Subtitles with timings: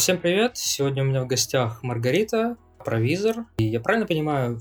[0.00, 0.56] Всем привет!
[0.56, 3.44] Сегодня у меня в гостях Маргарита, провизор.
[3.58, 4.58] И я правильно понимаю,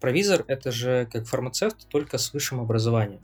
[0.00, 3.20] провизор это же как фармацевт, только с высшим образованием?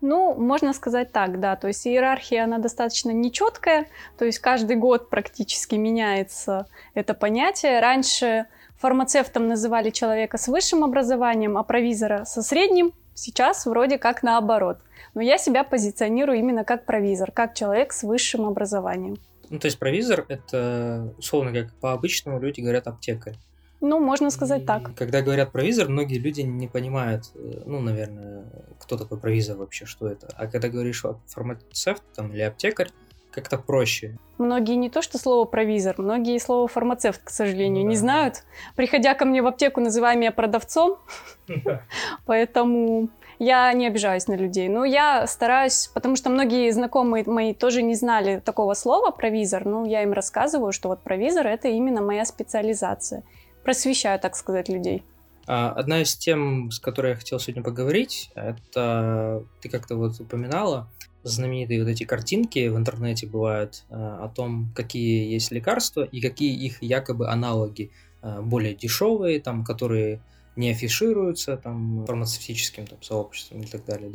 [0.00, 1.54] Ну, можно сказать так, да.
[1.56, 3.88] То есть иерархия, она достаточно нечеткая.
[4.16, 7.80] То есть каждый год практически меняется это понятие.
[7.80, 8.46] Раньше
[8.78, 12.94] фармацевтом называли человека с высшим образованием, а провизора со средним.
[13.12, 14.78] Сейчас вроде как наоборот.
[15.12, 19.18] Но я себя позиционирую именно как провизор, как человек с высшим образованием.
[19.52, 23.36] Ну, то есть провизор это, условно, как по-обычному люди говорят аптекарь.
[23.82, 24.94] Ну, можно сказать И так.
[24.94, 28.46] Когда говорят провизор, многие люди не понимают, э, ну, наверное,
[28.80, 30.28] кто такой провизор вообще, что это.
[30.38, 32.88] А когда говоришь фармацевт там, или аптекарь,
[33.30, 34.16] как-то проще.
[34.38, 37.90] Многие не то что слово провизор, многие слово фармацевт, к сожалению, да.
[37.90, 38.44] не знают.
[38.74, 40.98] Приходя ко мне в аптеку, называя меня продавцом,
[42.26, 43.10] поэтому
[43.42, 44.68] я не обижаюсь на людей.
[44.68, 49.84] Но я стараюсь, потому что многие знакомые мои тоже не знали такого слова провизор, ну,
[49.84, 53.24] я им рассказываю, что вот провизор это именно моя специализация
[53.64, 55.02] просвещаю, так сказать, людей.
[55.46, 60.88] А, одна из тем, с которой я хотел сегодня поговорить, это ты как-то вот упоминала
[61.24, 66.54] знаменитые вот эти картинки в интернете бывают а, о том, какие есть лекарства и какие
[66.64, 70.20] их якобы аналоги а, более дешевые, там, которые
[70.56, 74.12] не афишируются там фармацевтическим там сообществом и так далее,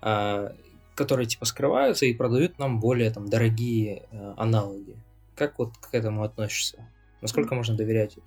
[0.00, 0.52] да,
[0.94, 4.04] которые типа скрываются и продают нам более там дорогие
[4.36, 4.96] аналоги.
[5.34, 6.86] Как вот к этому относишься?
[7.20, 8.26] Насколько можно доверять этому?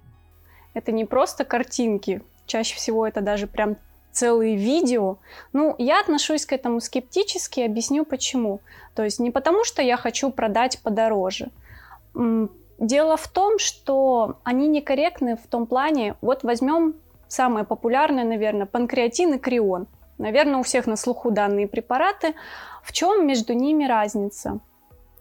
[0.73, 3.77] Это не просто картинки, чаще всего это даже прям
[4.11, 5.17] целые видео.
[5.53, 8.59] Ну, я отношусь к этому скептически, объясню почему.
[8.95, 11.51] То есть не потому, что я хочу продать подороже.
[12.79, 16.95] Дело в том, что они некорректны в том плане, вот возьмем
[17.27, 19.87] самое популярное, наверное, панкреатин и крион.
[20.17, 22.33] Наверное, у всех на слуху данные препараты.
[22.83, 24.59] В чем между ними разница?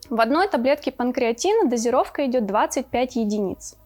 [0.09, 3.77] В одной таблетке панкреатина дозировка идет 25 единиц.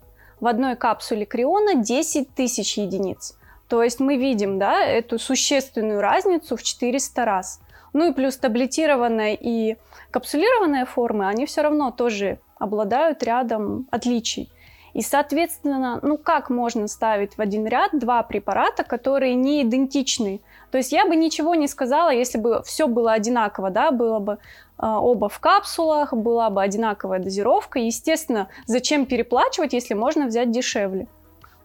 [0.41, 3.37] В одной капсуле криона 10 тысяч единиц.
[3.69, 7.61] То есть мы видим да, эту существенную разницу в 400 раз.
[7.93, 9.77] Ну и плюс таблетированная и
[10.11, 14.51] капсулированная формы, они все равно тоже обладают рядом отличий.
[14.93, 20.41] И, соответственно, ну как можно ставить в один ряд два препарата, которые не идентичны?
[20.71, 24.39] То есть я бы ничего не сказала, если бы все было одинаково, да, было бы
[24.79, 27.79] а, оба в капсулах, была бы одинаковая дозировка.
[27.79, 31.07] Естественно, зачем переплачивать, если можно взять дешевле?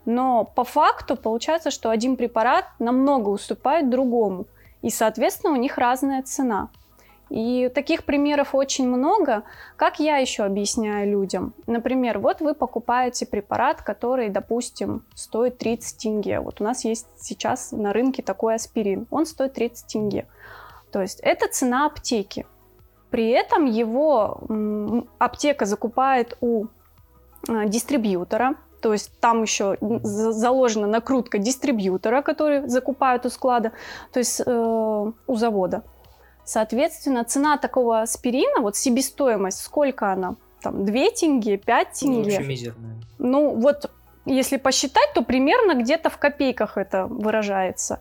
[0.06, 4.46] Но по факту получается, что один препарат намного уступает другому,
[4.86, 6.70] и, соответственно, у них разная цена.
[7.32, 9.42] И таких примеров очень много.
[9.78, 11.56] Как я еще объясняю людям?
[11.66, 16.40] Например, вот вы покупаете препарат, который, допустим, стоит 30 тенге.
[16.40, 19.08] Вот у нас есть сейчас на рынке такой аспирин.
[19.10, 20.28] Он стоит 30 тенге.
[20.92, 22.46] То есть это цена аптеки.
[23.10, 24.44] При этом его
[25.18, 26.68] аптека закупает у
[27.50, 28.54] а, дистрибьютора,
[28.86, 33.72] то есть там еще заложена накрутка дистрибьютора, который закупают у склада,
[34.14, 35.82] то есть э, у завода.
[36.44, 40.36] Соответственно, цена такого аспирина, вот себестоимость, сколько она?
[40.62, 42.18] Там 2 тенге, 5 тенге?
[42.18, 42.96] Ну, вообще мизерная.
[43.18, 43.90] Ну, вот
[44.26, 47.98] если посчитать, то примерно где-то в копейках это выражается.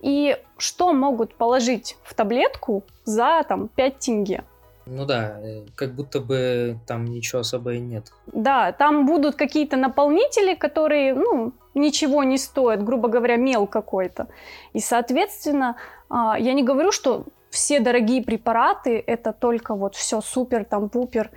[0.00, 4.42] И что могут положить в таблетку за там 5 тенге?
[4.86, 8.12] Ну да, э, как будто бы там ничего особо и нет.
[8.26, 14.28] Да, там будут какие-то наполнители, которые, ну, ничего не стоят, грубо говоря, мел какой-то.
[14.74, 15.76] И, соответственно,
[16.10, 21.30] а, я не говорю, что все дорогие препараты это только вот все супер, там пупер.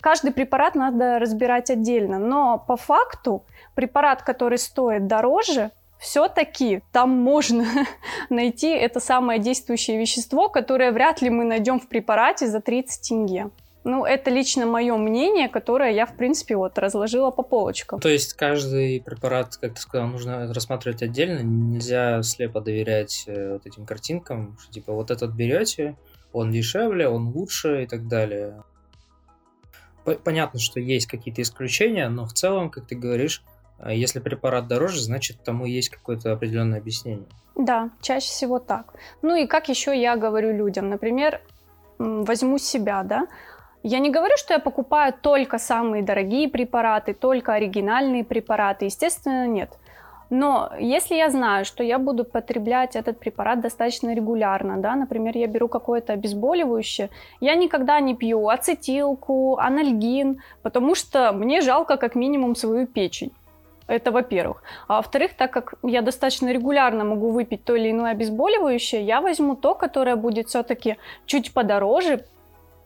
[0.00, 2.18] Каждый препарат надо разбирать отдельно.
[2.18, 3.44] Но по факту
[3.74, 5.70] препарат, который стоит дороже,
[6.02, 7.64] все-таки там можно
[8.28, 13.50] найти это самое действующее вещество, которое вряд ли мы найдем в препарате за 30 тенге.
[13.84, 18.00] Ну, это лично мое мнение, которое я, в принципе, вот разложила по полочкам.
[18.00, 23.66] То есть каждый препарат, как ты сказал, нужно рассматривать отдельно, нельзя слепо доверять э, вот
[23.66, 25.96] этим картинкам, что типа вот этот берете,
[26.32, 28.62] он дешевле, он лучше и так далее.
[30.24, 33.42] Понятно, что есть какие-то исключения, но в целом, как ты говоришь,
[33.78, 37.26] а если препарат дороже, значит, тому есть какое-то определенное объяснение.
[37.56, 38.94] Да, чаще всего так.
[39.22, 41.40] Ну и как еще я говорю людям, например,
[41.98, 43.26] возьму себя, да,
[43.82, 48.84] я не говорю, что я покупаю только самые дорогие препараты, только оригинальные препараты.
[48.84, 49.76] Естественно, нет.
[50.30, 55.46] Но если я знаю, что я буду потреблять этот препарат достаточно регулярно, да, например, я
[55.46, 57.10] беру какое-то обезболивающее,
[57.40, 63.32] я никогда не пью ацетилку, анальгин, потому что мне жалко как минимум свою печень.
[63.92, 64.62] Это во-первых.
[64.88, 69.54] А во-вторых, так как я достаточно регулярно могу выпить то или иное обезболивающее, я возьму
[69.54, 70.96] то, которое будет все-таки
[71.26, 72.24] чуть подороже,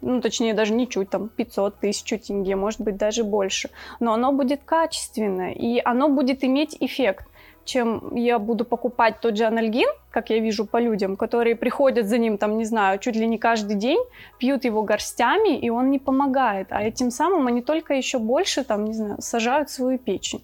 [0.00, 3.70] ну, точнее, даже не чуть, там, 500 тысяч тенге, может быть, даже больше.
[4.00, 7.26] Но оно будет качественное, и оно будет иметь эффект
[7.66, 12.16] чем я буду покупать тот же анальгин, как я вижу по людям, которые приходят за
[12.16, 13.98] ним, там, не знаю, чуть ли не каждый день,
[14.38, 16.68] пьют его горстями, и он не помогает.
[16.70, 20.42] А этим самым они только еще больше, там, не знаю, сажают свою печень.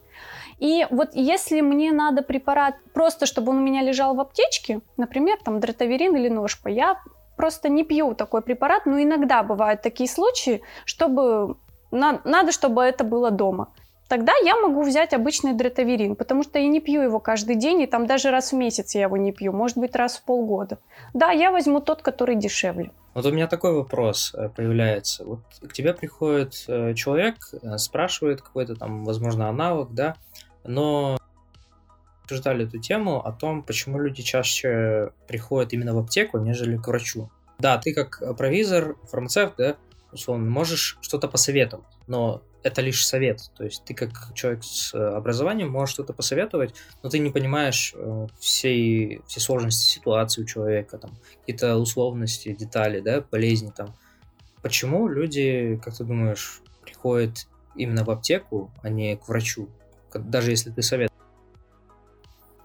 [0.63, 5.39] И вот если мне надо препарат просто, чтобы он у меня лежал в аптечке, например,
[5.45, 7.01] там дротаверин или ножпа, я
[7.37, 11.57] просто не пью такой препарат, но иногда бывают такие случаи, чтобы
[11.91, 13.73] надо, чтобы это было дома
[14.13, 17.87] тогда я могу взять обычный дретаверин, потому что я не пью его каждый день, и
[17.87, 20.77] там даже раз в месяц я его не пью, может быть, раз в полгода.
[21.15, 22.91] Да, я возьму тот, который дешевле.
[23.15, 25.25] Вот у меня такой вопрос э, появляется.
[25.25, 30.17] Вот к тебе приходит э, человек, э, спрашивает какой-то там, возможно, аналог, да,
[30.65, 31.19] но
[32.25, 37.31] обсуждали эту тему о том, почему люди чаще приходят именно в аптеку, нежели к врачу.
[37.59, 39.77] Да, ты как провизор, фармацевт, да,
[40.13, 43.51] условно, можешь что-то посоветовать, но это лишь совет.
[43.57, 47.93] То есть ты как человек с э, образованием можешь что-то посоветовать, но ты не понимаешь
[47.97, 53.95] э, всей, все сложности ситуации у человека, там, какие-то условности, детали, да, болезни там.
[54.63, 59.69] Почему люди, как ты думаешь, приходят именно в аптеку, а не к врачу,
[60.19, 61.11] даже если ты совет?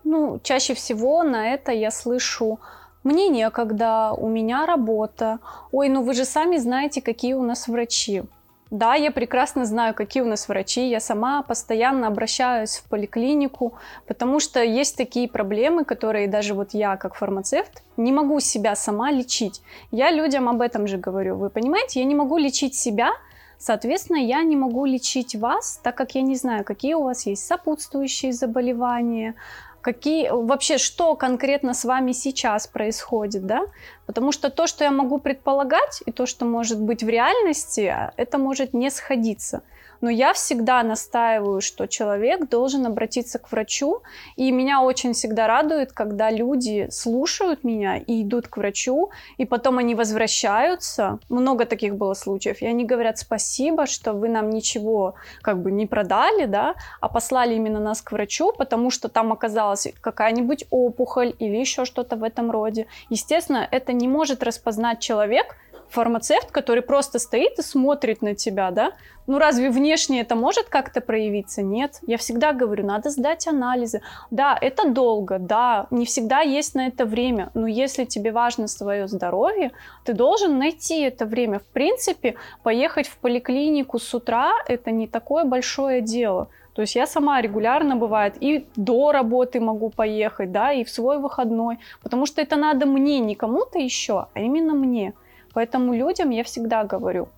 [0.03, 2.59] Ну, чаще всего на это я слышу
[3.03, 5.39] мне некогда, у меня работа.
[5.71, 8.23] Ой, ну вы же сами знаете, какие у нас врачи.
[8.69, 10.89] Да, я прекрасно знаю, какие у нас врачи.
[10.89, 13.73] Я сама постоянно обращаюсь в поликлинику,
[14.07, 19.11] потому что есть такие проблемы, которые даже вот я, как фармацевт, не могу себя сама
[19.11, 19.61] лечить.
[19.91, 21.38] Я людям об этом же говорю.
[21.38, 23.11] Вы понимаете, я не могу лечить себя,
[23.57, 27.45] Соответственно, я не могу лечить вас, так как я не знаю, какие у вас есть
[27.45, 29.36] сопутствующие заболевания,
[29.81, 33.62] какие вообще что конкретно с вами сейчас происходит, да?
[34.06, 38.38] Потому что то, что я могу предполагать, и то, что может быть в реальности, это
[38.38, 39.63] может не сходиться
[40.01, 44.01] но я всегда настаиваю, что человек должен обратиться к врачу,
[44.35, 49.77] и меня очень всегда радует, когда люди слушают меня и идут к врачу, и потом
[49.77, 51.19] они возвращаются.
[51.29, 55.85] Много таких было случаев, и они говорят спасибо, что вы нам ничего как бы не
[55.85, 61.57] продали, да, а послали именно нас к врачу, потому что там оказалась какая-нибудь опухоль или
[61.57, 62.88] еще что-то в этом роде.
[63.09, 65.55] Естественно, это не может распознать человек,
[65.89, 68.92] фармацевт, который просто стоит и смотрит на тебя, да?
[69.28, 71.62] Ну разве внешне это может как-то проявиться?
[71.62, 72.00] Нет.
[72.07, 74.01] Я всегда говорю, надо сдать анализы.
[74.31, 79.07] Да, это долго, да, не всегда есть на это время, но если тебе важно свое
[79.07, 79.72] здоровье,
[80.06, 81.60] ты должен найти это время.
[81.60, 86.48] В принципе, поехать в поликлинику с утра– это не такое большое дело.
[86.78, 91.18] То есть я сама регулярно бывает и до работы могу поехать, да, и в свой
[91.18, 95.13] выходной, потому что это надо мне, не кому-то еще, а именно мне.
[95.57, 97.30] Поэтому людям я всегда говорю,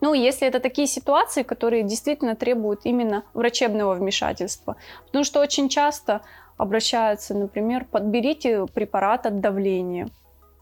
[0.00, 4.76] ну, если это такие ситуации, которые действительно требуют именно врачебного вмешательства.
[5.06, 6.20] Потому что очень часто
[6.56, 10.08] обращаются, например, подберите препарат от давления.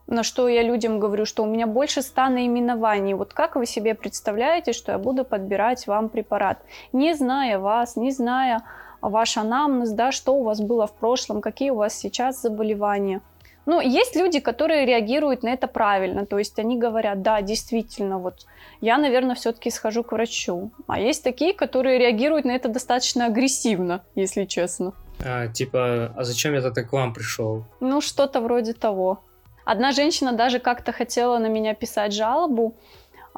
[0.07, 3.13] На что я людям говорю, что у меня больше ста наименований.
[3.13, 6.63] Вот как вы себе представляете, что я буду подбирать вам препарат?
[6.95, 8.63] Не зная вас, не зная
[9.03, 13.21] ваш анамнез, да, что у вас было в прошлом, какие у вас сейчас заболевания–
[13.67, 18.47] ну, есть люди, которые реагируют на это правильно, то есть они говорят, да, действительно, вот
[18.81, 20.71] я, наверное, все-таки схожу к врачу.
[20.87, 24.93] А есть такие, которые реагируют на это достаточно агрессивно, если честно.
[25.25, 27.65] А, типа, а зачем я тогда к вам пришел?
[27.81, 29.21] Ну, что-то вроде того.
[29.65, 32.77] Одна женщина даже как-то хотела на меня писать жалобу,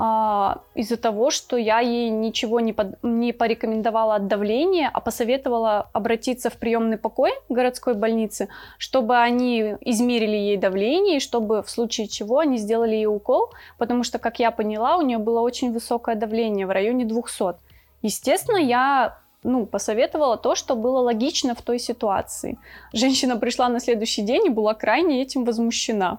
[0.00, 5.90] а, из-за того, что я ей ничего не, под, не порекомендовала от давления, а посоветовала
[5.92, 12.06] обратиться в приемный покой городской больницы, чтобы они измерили ей давление, и чтобы в случае
[12.06, 16.14] чего они сделали ей укол, потому что, как я поняла, у нее было очень высокое
[16.14, 17.56] давление в районе 200.
[18.02, 22.56] Естественно, я ну, посоветовала то, что было логично в той ситуации.
[22.92, 26.18] Женщина пришла на следующий день и была крайне этим возмущена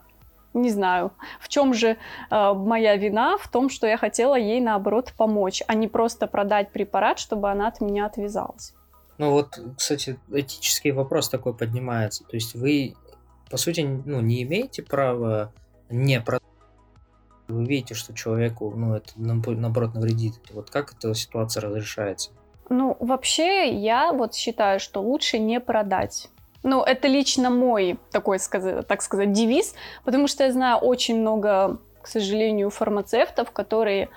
[0.53, 1.97] не знаю, в чем же
[2.31, 6.71] э, моя вина в том, что я хотела ей наоборот помочь, а не просто продать
[6.71, 8.73] препарат, чтобы она от меня отвязалась.
[9.17, 12.23] Ну вот, кстати, этический вопрос такой поднимается.
[12.23, 12.95] То есть вы,
[13.51, 15.53] по сути, ну, не имеете права
[15.89, 16.43] не продать.
[17.47, 20.35] Вы видите, что человеку, ну, это наоборот навредит.
[20.51, 22.31] Вот как эта ситуация разрешается?
[22.69, 26.29] Ну, вообще, я вот считаю, что лучше не продать.
[26.63, 28.37] Ну, это лично мой такой,
[28.87, 34.09] так сказать, девиз, потому что я знаю очень много, к сожалению, фармацевтов, которые,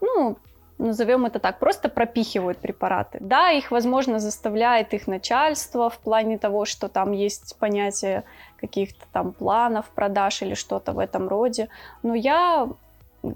[0.00, 0.36] ну,
[0.78, 3.18] назовем это так, просто пропихивают препараты.
[3.20, 8.24] Да, их, возможно, заставляет их начальство в плане того, что там есть понятие
[8.60, 11.68] каких-то там планов продаж или что-то в этом роде.
[12.02, 12.68] Но я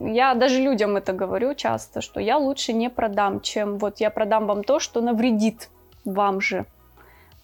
[0.01, 4.47] я даже людям это говорю часто, что я лучше не продам, чем вот я продам
[4.47, 5.71] вам то, что навредит
[6.05, 6.67] вам же.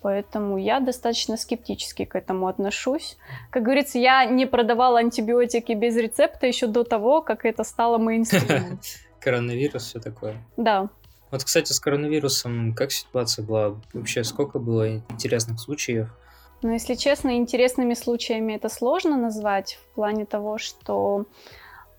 [0.04, 3.16] Поэтому я достаточно скептически к этому отношусь.
[3.48, 8.78] Как говорится, я не продавала антибиотики без рецепта еще до того, как это стало мейнстримом.
[9.18, 10.36] Коронавирус, все такое.
[10.58, 10.90] Да.
[11.30, 13.80] Вот, кстати, с коронавирусом как ситуация была?
[13.94, 16.10] Вообще, сколько было интересных случаев?
[16.60, 21.24] Ну, если честно, интересными случаями это сложно назвать в плане того, что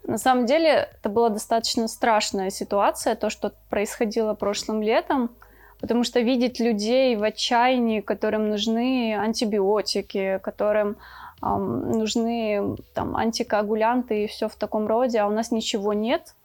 [0.03, 5.31] на самом деле это была достаточно страшная ситуация, то, что происходило прошлым летом,
[5.79, 10.97] потому что видеть людей в отчаянии, которым нужны антибиотики, которым
[11.41, 16.35] эм, нужны там антикоагулянты и все в таком роде, а у нас ничего нет.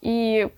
[0.00, 0.48] И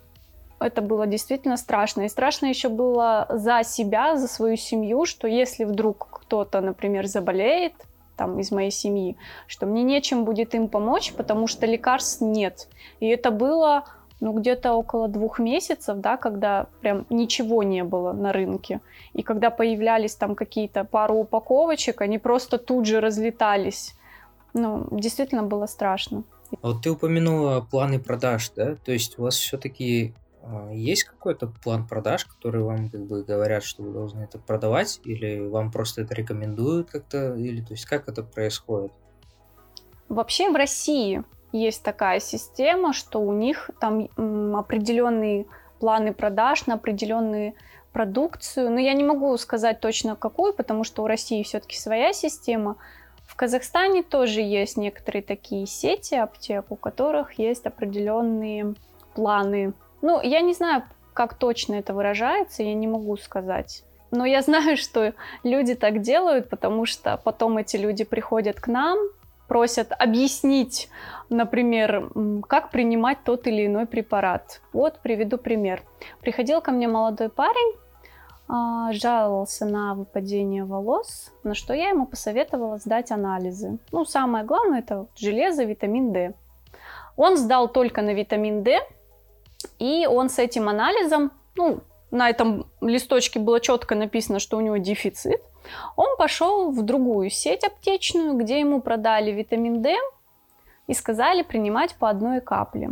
[0.60, 2.02] это было действительно страшно.
[2.02, 7.74] И страшно еще было за себя, за свою семью, что если вдруг кто-то, например, заболеет,
[8.16, 12.68] там, из моей семьи, что мне нечем будет им помочь, потому что лекарств нет.
[13.00, 13.84] И это было
[14.22, 18.80] ну, где-то около двух месяцев, да, когда прям ничего не было на рынке.
[19.14, 23.96] И когда появлялись там какие-то пару упаковочек, они просто тут же разлетались.
[24.54, 26.22] Ну, действительно было страшно.
[26.62, 28.76] Вот ты упомянула планы продаж, да?
[28.76, 30.14] То есть у вас все-таки
[30.44, 35.00] а, есть какой-то план продаж, который вам как бы говорят, что вы должны это продавать,
[35.02, 38.92] или вам просто это рекомендуют как-то, или то есть как это происходит?
[40.08, 44.08] Вообще в России есть такая система, что у них там
[44.56, 45.46] определенные
[45.78, 47.54] планы продаж на определенную
[47.92, 48.70] продукцию.
[48.70, 52.76] Но я не могу сказать точно какую, потому что у России все-таки своя система.
[53.26, 58.74] В Казахстане тоже есть некоторые такие сети аптек, у которых есть определенные
[59.14, 60.82] планы ну, я не знаю,
[61.14, 63.84] как точно это выражается, я не могу сказать.
[64.10, 68.98] Но я знаю, что люди так делают, потому что потом эти люди приходят к нам,
[69.52, 70.88] просят объяснить,
[71.28, 72.10] например,
[72.48, 74.62] как принимать тот или иной препарат.
[74.72, 75.82] Вот приведу пример.
[76.22, 77.76] Приходил ко мне молодой парень,
[78.48, 83.78] а, жаловался на выпадение волос, на что я ему посоветовала сдать анализы.
[83.90, 86.32] Ну, самое главное это железо, витамин D.
[87.18, 88.80] Он сдал только на витамин D,
[89.78, 91.80] и он с этим анализом, ну,
[92.10, 95.42] на этом листочке было четко написано, что у него дефицит,
[95.96, 99.96] он пошел в другую сеть аптечную, где ему продали витамин D
[100.86, 102.90] и сказали принимать по одной капле.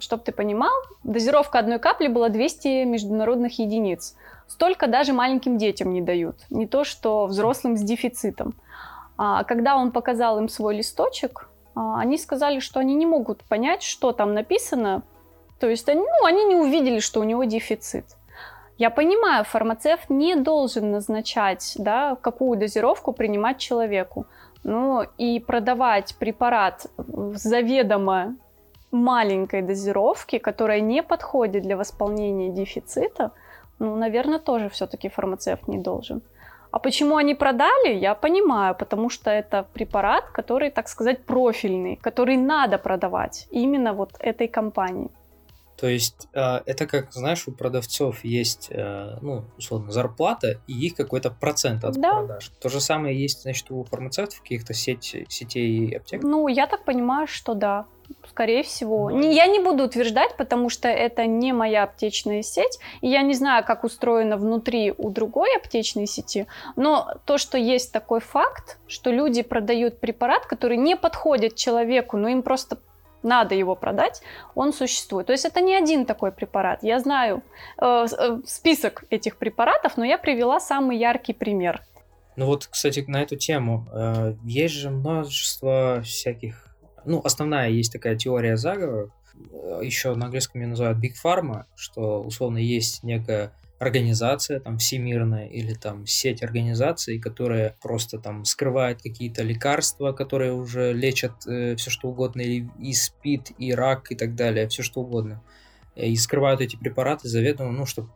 [0.00, 0.72] Чтобы ты понимал,
[1.04, 4.16] дозировка одной капли была 200 международных единиц.
[4.48, 8.54] Столько даже маленьким детям не дают, не то что взрослым с дефицитом.
[9.16, 13.82] А когда он показал им свой листочек, а, они сказали, что они не могут понять,
[13.82, 15.02] что там написано,
[15.60, 18.04] то есть они, ну, они не увидели, что у него дефицит.
[18.78, 24.26] Я понимаю, фармацевт не должен назначать, да, какую дозировку принимать человеку.
[24.64, 28.36] Ну и продавать препарат в заведомо
[28.90, 33.32] маленькой дозировке, которая не подходит для восполнения дефицита,
[33.78, 36.22] ну, наверное, тоже все-таки фармацевт не должен.
[36.70, 42.36] А почему они продали, я понимаю, потому что это препарат, который, так сказать, профильный, который
[42.36, 45.10] надо продавать именно вот этой компании.
[45.82, 50.94] То есть э, это как, знаешь, у продавцов есть, э, ну, условно, зарплата и их
[50.94, 52.18] какой-то процент от да.
[52.18, 52.52] продаж.
[52.60, 56.22] То же самое есть, значит, у фармацевтов каких-то сеть, сетей и аптек?
[56.22, 57.86] Ну, я так понимаю, что да.
[58.28, 59.10] Скорее всего.
[59.10, 59.16] Да.
[59.16, 63.34] Не, я не буду утверждать, потому что это не моя аптечная сеть, и я не
[63.34, 66.46] знаю, как устроено внутри у другой аптечной сети,
[66.76, 72.28] но то, что есть такой факт, что люди продают препарат, который не подходит человеку, но
[72.28, 72.78] им просто
[73.22, 74.22] надо его продать,
[74.54, 75.26] он существует.
[75.26, 76.82] То есть это не один такой препарат.
[76.82, 77.42] Я знаю
[77.80, 81.82] э, э, список этих препаратов, но я привела самый яркий пример.
[82.36, 83.86] Ну вот, кстати, на эту тему.
[83.92, 86.76] Э, есть же множество всяких...
[87.04, 89.10] Ну, основная есть такая теория заговора.
[89.52, 95.48] Э, Еще на английском ее называют Big Pharma, что условно есть некая организация там всемирная
[95.48, 101.90] или там сеть организаций, которые просто там скрывают какие-то лекарства, которые уже лечат э, все
[101.90, 105.42] что угодно, и, и СПИД, и рак, и так далее, все что угодно.
[105.96, 108.10] И скрывают эти препараты заведомо, ну, чтобы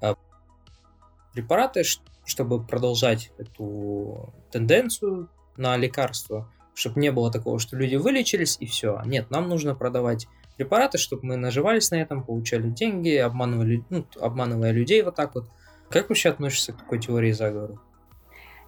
[0.00, 0.14] э,
[1.34, 1.82] препараты,
[2.24, 9.02] чтобы продолжать эту тенденцию на лекарства, чтобы не было такого, что люди вылечились и все.
[9.04, 10.28] Нет, нам нужно продавать
[10.58, 15.44] препараты, чтобы мы наживались на этом, получали деньги, обманывали, ну, обманывая людей вот так вот.
[15.88, 17.78] Как вообще относишься к такой теории заговора?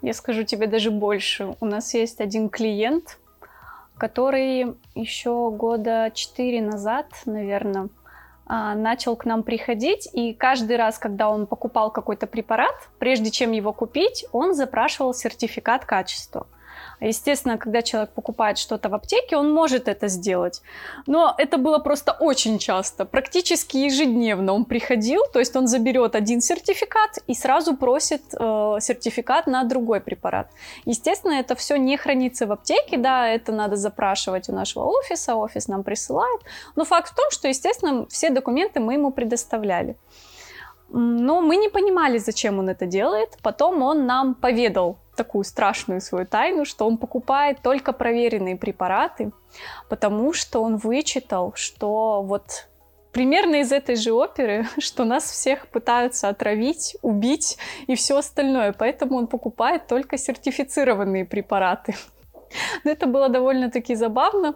[0.00, 1.54] Я скажу тебе даже больше.
[1.60, 3.18] У нас есть один клиент,
[3.98, 7.88] который еще года четыре назад, наверное,
[8.46, 13.52] а, начал к нам приходить, и каждый раз, когда он покупал какой-то препарат, прежде чем
[13.52, 16.46] его купить, он запрашивал сертификат качества.
[17.00, 20.62] Естественно, когда человек покупает что-то в аптеке, он может это сделать.
[21.06, 26.40] Но это было просто очень часто, практически ежедневно он приходил, то есть он заберет один
[26.40, 30.50] сертификат и сразу просит э, сертификат на другой препарат.
[30.84, 35.68] Естественно, это все не хранится в аптеке, да, это надо запрашивать у нашего офиса, офис
[35.68, 36.40] нам присылает.
[36.76, 39.96] Но факт в том, что, естественно, все документы мы ему предоставляли.
[40.92, 43.38] Но мы не понимали, зачем он это делает.
[43.42, 49.32] Потом он нам поведал такую страшную свою тайну, что он покупает только проверенные препараты,
[49.88, 52.68] потому что он вычитал, что вот
[53.12, 58.72] примерно из этой же оперы, что нас всех пытаются отравить, убить и все остальное.
[58.72, 61.94] Поэтому он покупает только сертифицированные препараты.
[62.84, 64.54] Это было довольно-таки забавно,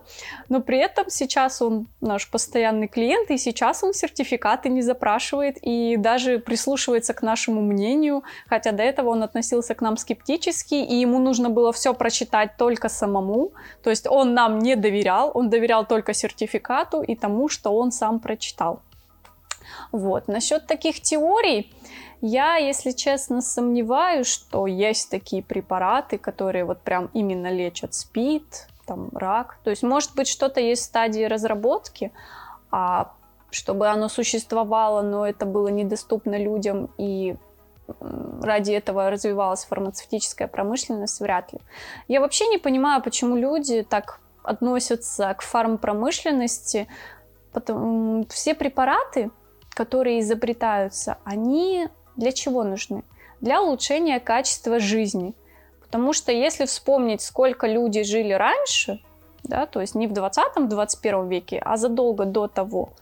[0.48, 5.96] но при этом сейчас он наш постоянный клиент, и сейчас он сертификаты не запрашивает и
[5.96, 11.18] даже прислушивается к нашему мнению, хотя до этого он относился к нам скептически, и ему
[11.18, 16.14] нужно было все прочитать только самому, то есть он нам не доверял, он доверял только
[16.14, 18.80] сертификату и тому, что он сам прочитал.
[19.92, 20.28] Вот.
[20.28, 21.72] Насчет таких теорий,
[22.20, 29.10] я, если честно, сомневаюсь, что есть такие препараты, которые вот прям именно лечат СПИД, там,
[29.14, 29.58] рак.
[29.64, 32.12] То есть, может быть, что-то есть в стадии разработки,
[32.70, 33.12] а
[33.50, 37.36] чтобы оно существовало, но это было недоступно людям и
[38.42, 41.60] ради этого развивалась фармацевтическая промышленность, вряд ли.
[42.08, 46.88] Я вообще не понимаю, почему люди так относятся к фармпромышленности.
[47.52, 49.30] Потому, все препараты,
[49.74, 53.02] которые изобретаются, они для чего нужны?
[53.40, 55.34] Для улучшения качества жизни.
[55.80, 59.00] Потому что если вспомнить, сколько люди жили раньше,
[59.42, 62.92] да, то есть не в 20-21 веке, а задолго до того,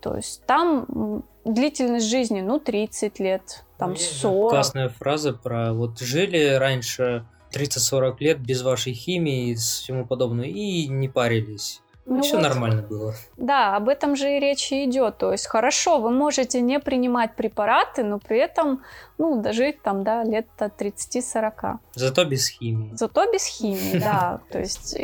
[0.00, 4.42] то есть там длительность жизни, ну, 30 лет, там 40.
[4.42, 10.46] Ну, классная фраза про вот жили раньше 30-40 лет без вашей химии и всему подобного,
[10.46, 11.80] и не парились.
[12.06, 13.14] Ну, все вот, нормально было.
[13.36, 15.16] Да, об этом же и речь идет.
[15.18, 18.82] То есть хорошо, вы можете не принимать препараты, но при этом,
[19.16, 21.78] ну, дожить там, да, лет 30-40.
[21.94, 22.90] Зато без химии.
[22.94, 24.40] Зато без химии, да.
[24.50, 24.98] То есть,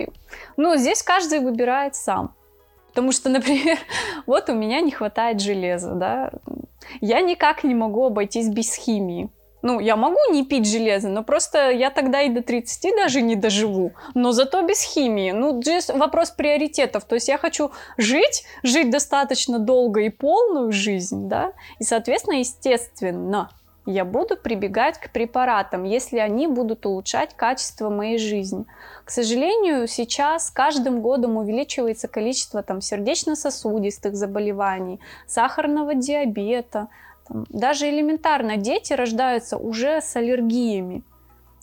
[0.56, 2.34] ну, здесь каждый выбирает сам.
[2.88, 3.78] Потому что, например,
[4.26, 6.30] вот у меня не хватает железа, да.
[7.00, 9.30] Я никак не могу обойтись без химии.
[9.62, 13.36] Ну, я могу не пить железо, но просто я тогда и до 30 даже не
[13.36, 13.92] доживу.
[14.14, 15.32] Но зато без химии.
[15.32, 17.04] Ну, здесь вопрос приоритетов.
[17.04, 23.50] То есть я хочу жить, жить достаточно долго и полную жизнь, да, и, соответственно, естественно,
[23.86, 28.66] я буду прибегать к препаратам, если они будут улучшать качество моей жизни.
[29.04, 36.88] К сожалению, сейчас каждым годом увеличивается количество там, сердечно-сосудистых заболеваний, сахарного диабета,
[37.30, 41.02] даже элементарно дети рождаются уже с аллергиями.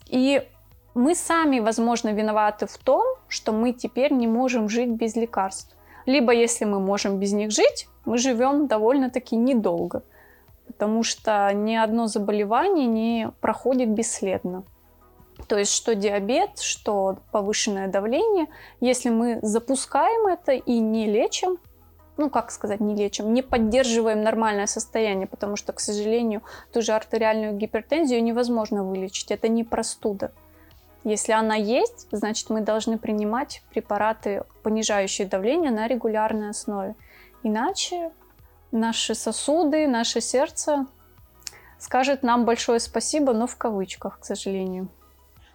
[0.08, 0.41] И
[0.93, 5.75] мы сами, возможно, виноваты в том, что мы теперь не можем жить без лекарств.
[6.06, 10.03] Либо если мы можем без них жить, мы живем довольно-таки недолго,
[10.65, 14.63] потому что ни одно заболевание не проходит бесследно.
[15.47, 18.47] То есть что диабет, что повышенное давление,
[18.80, 21.58] если мы запускаем это и не лечим,
[22.17, 26.93] ну, как сказать, не лечим, не поддерживаем нормальное состояние, потому что, к сожалению, ту же
[26.93, 29.32] артериальную гипертензию невозможно вылечить.
[29.32, 30.32] Это не простуда.
[31.03, 36.95] Если она есть, значит, мы должны принимать препараты, понижающие давление на регулярной основе.
[37.43, 38.12] Иначе
[38.71, 40.86] наши сосуды, наше сердце
[41.80, 44.89] скажет нам большое спасибо, но в кавычках, к сожалению.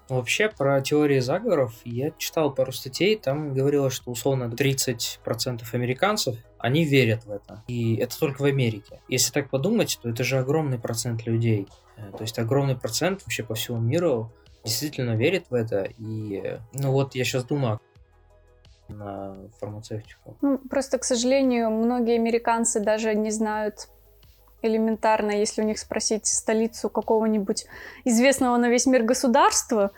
[0.09, 6.85] Вообще, про теории заговоров я читал пару статей, там говорилось, что условно 30% американцев, они
[6.85, 7.63] верят в это.
[7.67, 9.01] И это только в Америке.
[9.09, 11.67] Если так подумать, то это же огромный процент людей.
[11.97, 14.33] Э, то есть огромный процент вообще по всему миру
[14.65, 15.89] действительно верит в это.
[15.99, 17.81] И, ну вот я сейчас думаю,
[18.89, 20.37] на фармацевтику.
[20.41, 23.89] Ну, просто, к сожалению, многие американцы даже не знают
[24.63, 27.67] элементарно, если у них спросить столицу какого-нибудь
[28.05, 29.91] известного на весь мир государства,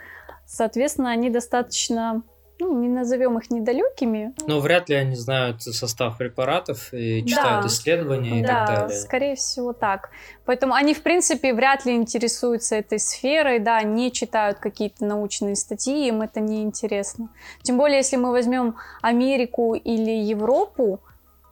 [0.47, 2.23] соответственно, они достаточно
[2.61, 4.33] ну, не назовем их недалекими.
[4.47, 7.69] Но вряд ли они знают состав препаратов и читают да.
[7.69, 8.89] исследования и да, так далее.
[8.89, 10.11] Да, скорее всего так.
[10.45, 16.09] Поэтому они, в принципе, вряд ли интересуются этой сферой, да, не читают какие-то научные статьи,
[16.09, 17.29] им это не интересно.
[17.63, 21.01] Тем более, если мы возьмем Америку или Европу,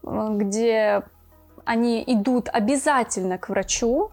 [0.04, 1.02] э, где
[1.64, 4.10] они идут обязательно к врачу,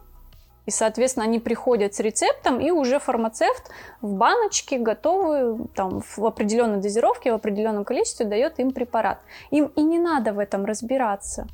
[0.65, 6.79] и, соответственно, они приходят с рецептом, и уже фармацевт в баночке готовый, там, в определенной
[6.79, 9.19] дозировке, в определенном количестве дает им препарат.
[9.49, 11.47] Им и не надо в этом разбираться.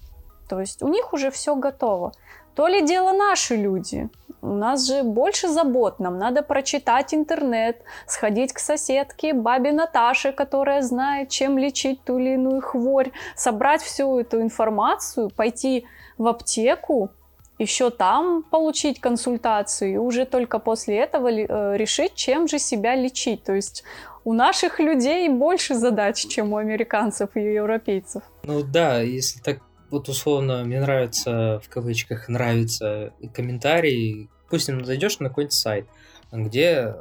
[0.50, 2.12] То есть у них уже все готово.
[2.56, 4.10] То ли дело наши люди.
[4.42, 6.00] У нас же больше забот.
[6.00, 12.36] Нам надо прочитать интернет, сходить к соседке, бабе Наташе, которая знает, чем лечить ту или
[12.36, 15.86] иную хворь, собрать всю эту информацию, пойти
[16.18, 17.10] в аптеку,
[17.58, 23.44] еще там получить консультацию, и уже только после этого э, решить, чем же себя лечить.
[23.44, 23.84] То есть
[24.26, 28.24] у наших людей больше задач, чем у американцев и европейцев.
[28.44, 29.60] Ну да, если так
[29.92, 35.88] вот условно мне нравится, в кавычках, нравится комментарий, допустим, зайдешь на какой-нибудь сайт,
[36.32, 36.94] где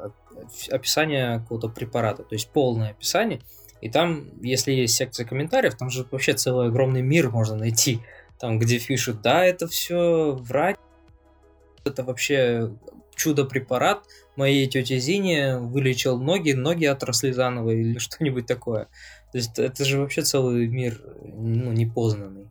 [0.70, 3.40] описание какого-то препарата, то есть полное описание,
[3.80, 8.00] и там, если есть секция комментариев, там же вообще целый огромный мир можно найти
[8.38, 10.76] там, где пишут, да, это все врать,
[11.84, 12.70] это вообще
[13.14, 14.04] чудо-препарат,
[14.36, 18.84] моей тете Зине вылечил ноги, ноги отросли заново или что-нибудь такое.
[19.32, 22.48] То есть это же вообще целый мир ну, непознанный.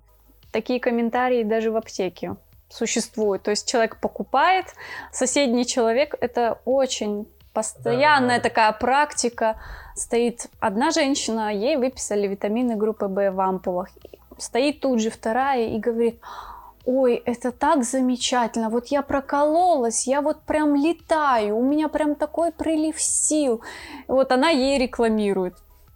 [0.53, 2.37] Такие комментарии даже в аптеке
[2.69, 3.43] существуют.
[3.43, 4.67] То есть человек покупает,
[5.11, 8.49] соседний человек, это очень постоянная да, да.
[8.49, 9.59] такая практика.
[9.95, 13.89] Стоит одна женщина, ей выписали витамины группы В в ампулах
[14.37, 16.19] стоит тут же вторая и говорит,
[16.85, 22.51] ой, это так замечательно, вот я прокололась, я вот прям летаю, у меня прям такой
[22.51, 23.61] прилив сил.
[24.07, 25.55] Вот она ей рекламирует.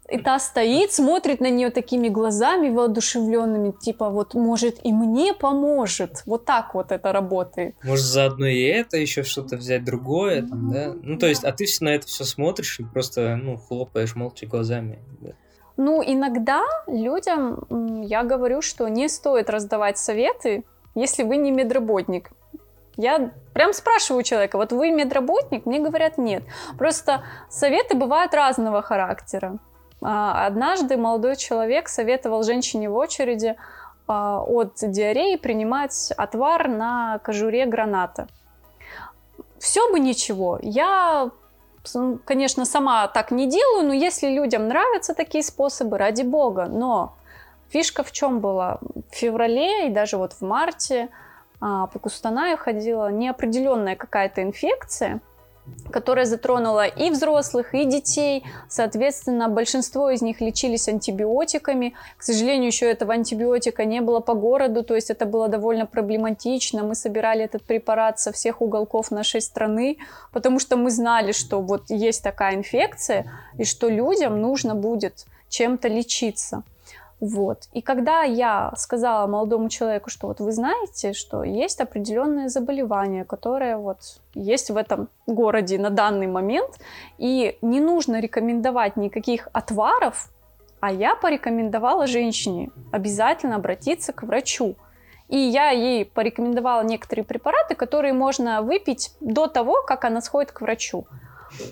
[0.09, 6.23] И та стоит, смотрит на нее такими глазами воодушевленными, типа вот может и мне поможет.
[6.25, 7.75] Вот так вот это работает.
[7.83, 10.93] Может заодно и это еще что-то взять другое, там, да?
[11.01, 14.99] Ну то есть, а ты на это все смотришь и просто ну хлопаешь молча глазами.
[15.19, 15.31] Да?
[15.77, 20.63] Ну, иногда людям я говорю, что не стоит раздавать советы,
[20.95, 22.31] если вы не медработник.
[22.95, 25.67] Я прям спрашиваю человека, вот вы медработник?
[25.67, 26.43] Мне говорят нет.
[26.79, 29.59] Просто советы бывают разного характера.
[30.01, 33.55] А, однажды молодой человек советовал женщине в очереди
[34.07, 38.27] а, от диареи принимать отвар на кожуре граната.
[39.59, 40.59] Все бы ничего.
[40.61, 41.31] Я
[42.25, 46.65] конечно, сама так не делаю, но если людям нравятся такие способы, ради бога.
[46.65, 47.15] Но
[47.69, 48.79] фишка в чем была?
[49.09, 51.09] В феврале и даже вот в марте
[51.59, 55.21] а, по Кустанаю ходила неопределенная какая-то инфекция,
[55.91, 58.43] которая затронула и взрослых, и детей.
[58.69, 61.93] Соответственно, большинство из них лечились антибиотиками.
[62.17, 66.83] К сожалению, еще этого антибиотика не было по городу, то есть это было довольно проблематично.
[66.83, 69.97] Мы собирали этот препарат со всех уголков нашей страны,
[70.31, 75.87] потому что мы знали, что вот есть такая инфекция, и что людям нужно будет чем-то
[75.87, 76.63] лечиться.
[77.19, 77.67] Вот.
[77.73, 83.77] И когда я сказала молодому человеку, что вот вы знаете, что есть определенное заболевание, которое
[83.77, 86.79] вот есть в этом городе на данный момент,
[87.17, 90.29] и не нужно рекомендовать никаких отваров,
[90.79, 94.75] а я порекомендовала женщине обязательно обратиться к врачу.
[95.27, 100.61] И я ей порекомендовала некоторые препараты, которые можно выпить до того, как она сходит к
[100.61, 101.07] врачу.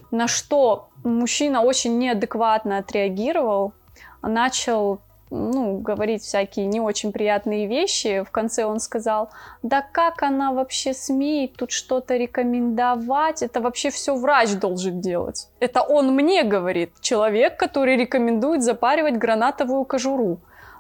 [0.10, 3.74] На что мужчина очень неадекватно отреагировал,
[4.22, 5.00] начал
[5.36, 8.24] ну, говорить всякие не очень приятные вещи.
[8.24, 9.30] В конце он сказал,
[9.64, 13.42] да как она вообще смеет тут что-то рекомендовать?
[13.42, 15.50] Это вообще все врач должен делать.
[15.60, 20.40] Это он мне говорит, человек, который рекомендует запаривать гранатовую кожуру.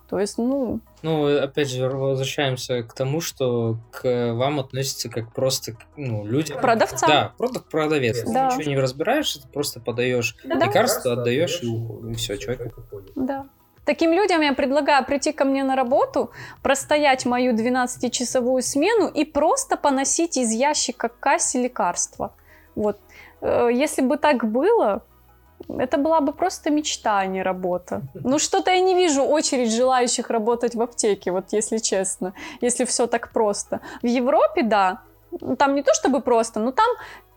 [0.09, 0.81] То есть, ну...
[1.01, 6.53] Ну, опять же, возвращаемся к тому, что к вам относятся как просто ну, люди...
[6.53, 7.07] Продавца.
[7.07, 8.23] Да, просто продавец.
[8.23, 8.49] Да.
[8.49, 10.55] Ты ничего не разбираешься, ты просто подаешь да.
[10.55, 11.67] лекарство, отдаешь и,
[12.11, 12.75] и все, человек
[13.15, 13.45] Да.
[13.85, 16.31] Таким людям я предлагаю прийти ко мне на работу,
[16.63, 22.33] простоять мою 12-часовую смену и просто поносить из ящика кассе лекарства.
[22.75, 22.97] Вот.
[23.41, 25.03] Э, если бы так было,
[25.69, 28.01] это была бы просто мечта, а не работа.
[28.13, 33.07] Ну, что-то я не вижу очередь желающих работать в аптеке, вот если честно, если все
[33.07, 33.81] так просто.
[34.01, 35.01] В Европе, да,
[35.57, 36.87] там не то чтобы просто, но там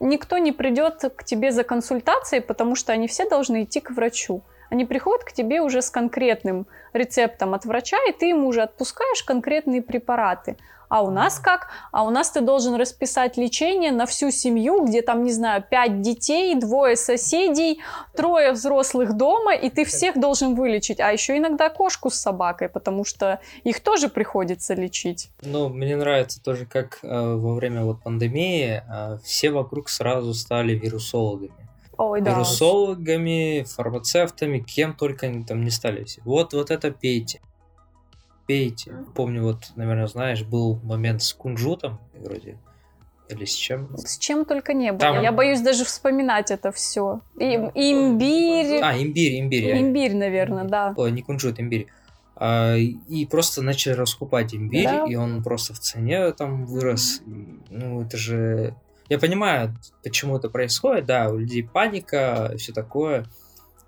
[0.00, 4.42] никто не придет к тебе за консультацией, потому что они все должны идти к врачу
[4.70, 9.22] они приходят к тебе уже с конкретным рецептом от врача, и ты ему уже отпускаешь
[9.22, 10.57] конкретные препараты.
[10.88, 11.68] А у нас как?
[11.92, 16.00] А у нас ты должен расписать лечение на всю семью, где там, не знаю, пять
[16.00, 17.81] детей, двое соседей,
[18.16, 20.98] трое взрослых дома, и ты всех должен вылечить.
[21.00, 25.28] А еще иногда кошку с собакой, потому что их тоже приходится лечить.
[25.42, 30.72] Ну, мне нравится тоже, как э, во время вот пандемии э, все вокруг сразу стали
[30.72, 31.67] вирусологами.
[31.98, 32.30] Ой, да.
[32.30, 36.06] вирусологами, фармацевтами, кем только они там не стали.
[36.24, 37.40] Вот, вот это пейте.
[38.46, 38.94] Пейте.
[39.14, 42.56] Помню, вот, наверное, знаешь, был момент с кунжутом, вроде,
[43.28, 43.94] или с чем?
[43.98, 45.00] С чем только не было.
[45.00, 45.22] Там...
[45.22, 47.20] Я боюсь даже вспоминать это все.
[47.38, 48.80] И, имбирь.
[48.82, 49.78] А, имбирь, имбирь.
[49.78, 50.94] Имбирь, наверное, да.
[50.96, 51.88] Ой, не кунжут, имбирь.
[52.37, 55.04] а, и просто начали раскупать имбирь, Да.
[55.06, 57.20] и он просто в цене там вырос.
[57.26, 58.74] Ну, это же...
[59.09, 63.27] Я понимаю, почему это происходит, да, у людей паника, все такое,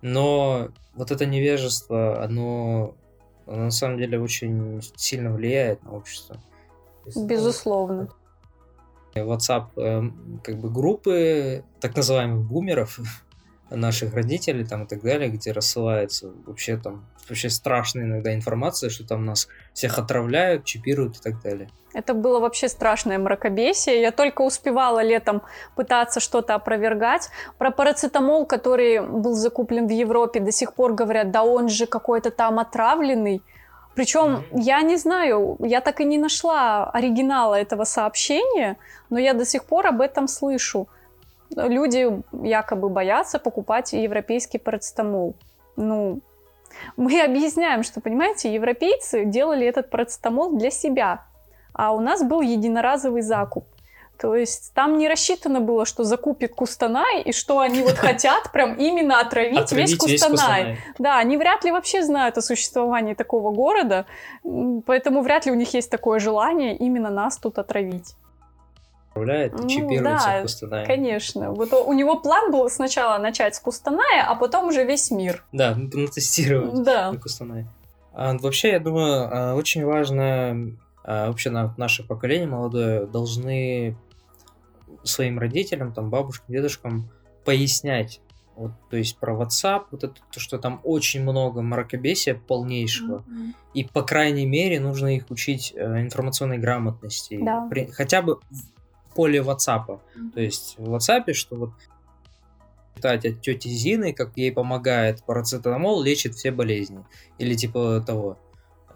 [0.01, 2.95] но вот это невежество, оно,
[3.47, 6.43] оно на самом деле очень сильно влияет на общество.
[7.17, 8.09] Безусловно.
[9.15, 13.01] WhatsApp эм, как бы группы так называемых бумеров
[13.71, 19.07] наших родителей там и так далее, где рассылается вообще там вообще страшная иногда информация, что
[19.07, 21.69] там нас всех отравляют, чипируют и так далее.
[21.93, 24.01] Это было вообще страшное мракобесие.
[24.01, 25.43] Я только успевала летом
[25.75, 27.31] пытаться что-то опровергать.
[27.59, 32.31] Про парацетамол, который был закуплен в Европе, до сих пор говорят, да он же какой-то
[32.31, 33.43] там отравленный.
[33.95, 38.77] Причем я не знаю, я так и не нашла оригинала этого сообщения,
[39.11, 40.89] но я до сих пор об этом слышу.
[41.57, 45.35] Люди якобы боятся покупать европейский парацетамол.
[45.77, 46.21] Ну,
[46.97, 51.27] мы объясняем, что, понимаете, европейцы делали этот парацетамол для себя,
[51.73, 53.65] а у нас был единоразовый закуп.
[54.21, 58.75] То есть там не рассчитано было, что закупит Кустанай, и что они вот хотят прям
[58.75, 60.29] именно отравить, весь Отравить Кустанай.
[60.31, 60.79] Кустанай.
[60.99, 64.05] Да, они вряд ли вообще знают о существовании такого города,
[64.85, 68.15] поэтому вряд ли у них есть такое желание именно нас тут отравить.
[69.11, 70.87] Отправляют Ну и чипируют да, всех в Кустанае.
[70.87, 71.51] Конечно.
[71.53, 75.45] Вот у него план был сначала начать с Кустаная, а потом уже весь мир.
[75.53, 77.11] Да, ну, натестировать Да.
[77.11, 77.67] на Кустанае.
[78.13, 83.97] А, вообще, я думаю, а, очень важно, а, вообще на, наше поколение молодое должны
[85.03, 87.11] своим родителям, там, бабушкам, дедушкам
[87.45, 88.21] пояснять,
[88.55, 93.55] вот, то есть про WhatsApp, вот это, то, что там очень много мракобесия полнейшего, Мгм.
[93.75, 97.67] и по крайней мере нужно их учить э, информационной грамотности, Да.
[97.71, 98.39] При- хотя бы
[99.15, 100.01] поле WhatsApp,
[100.35, 101.71] то есть в WhatsApp, что вот
[103.01, 107.05] читать от тети Зины, как ей помогает парацетамол, лечит все болезни.
[107.39, 108.39] Или типа того.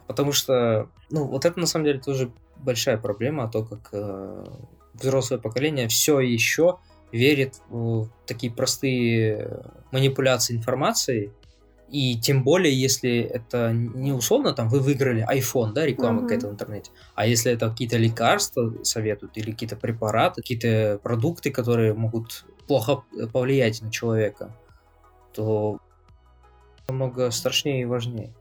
[0.06, 4.44] Потому что, ну, вот это на самом деле тоже большая проблема, то, как э,
[4.92, 6.78] взрослое поколение все еще
[7.12, 11.30] верит в такие простые манипуляции информацией,
[11.94, 16.22] и тем более, если это не условно, там, вы выиграли iPhone, да, реклама Мгм.
[16.26, 21.94] какая-то в интернете, а если это какие-то лекарства советуют, или какие-то препараты, какие-то продукты, которые
[21.94, 24.56] могут плохо повлиять на человека,
[25.34, 25.78] то
[26.88, 28.32] намного страшнее и важнее.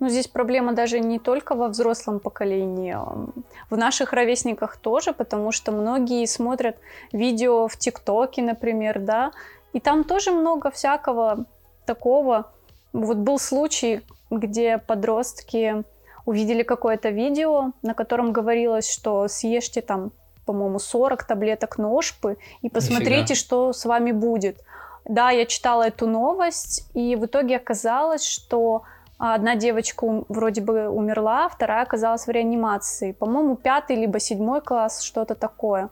[0.00, 3.28] Ну, здесь проблема даже не только во взрослом поколении, а
[3.70, 6.76] в наших ровесниках тоже, потому что многие смотрят
[7.12, 9.30] видео в ТикТоке, например, да,
[9.72, 11.46] и там тоже много всякого
[11.94, 12.52] такого.
[12.92, 15.84] Вот был случай, где подростки
[16.24, 20.12] увидели какое-то видео, на котором говорилось, что съешьте там,
[20.46, 23.34] по-моему, 40 таблеток ножпы и посмотрите, Нифига.
[23.34, 24.60] что с вами будет.
[25.04, 28.82] Да, я читала эту новость, и в итоге оказалось, что
[29.18, 33.12] одна девочка вроде бы умерла, вторая оказалась в реанимации.
[33.12, 35.88] По-моему, пятый либо седьмой класс, что-то такое.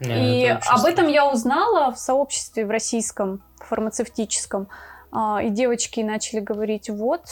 [0.00, 4.68] Не, И это вообще об этом я узнала в сообществе в российском фармацевтическом.
[5.12, 7.26] А, И девочки начали говорить, вот,